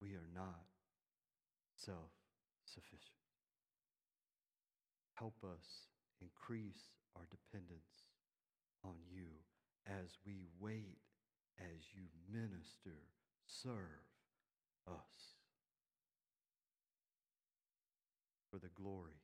We 0.00 0.14
are 0.16 0.30
not 0.34 0.64
self 1.76 2.16
sufficient. 2.64 3.20
Help 5.14 5.36
us 5.44 5.92
increase 6.22 6.96
our 7.14 7.28
dependence 7.28 8.08
on 8.82 8.96
you 9.12 9.28
as 9.86 10.16
we 10.24 10.46
wait 10.58 10.96
as 11.60 11.92
you 11.92 12.08
minister, 12.32 12.96
serve 13.44 14.08
us 14.88 15.36
for 18.50 18.56
the 18.56 18.69
glory 18.80 19.19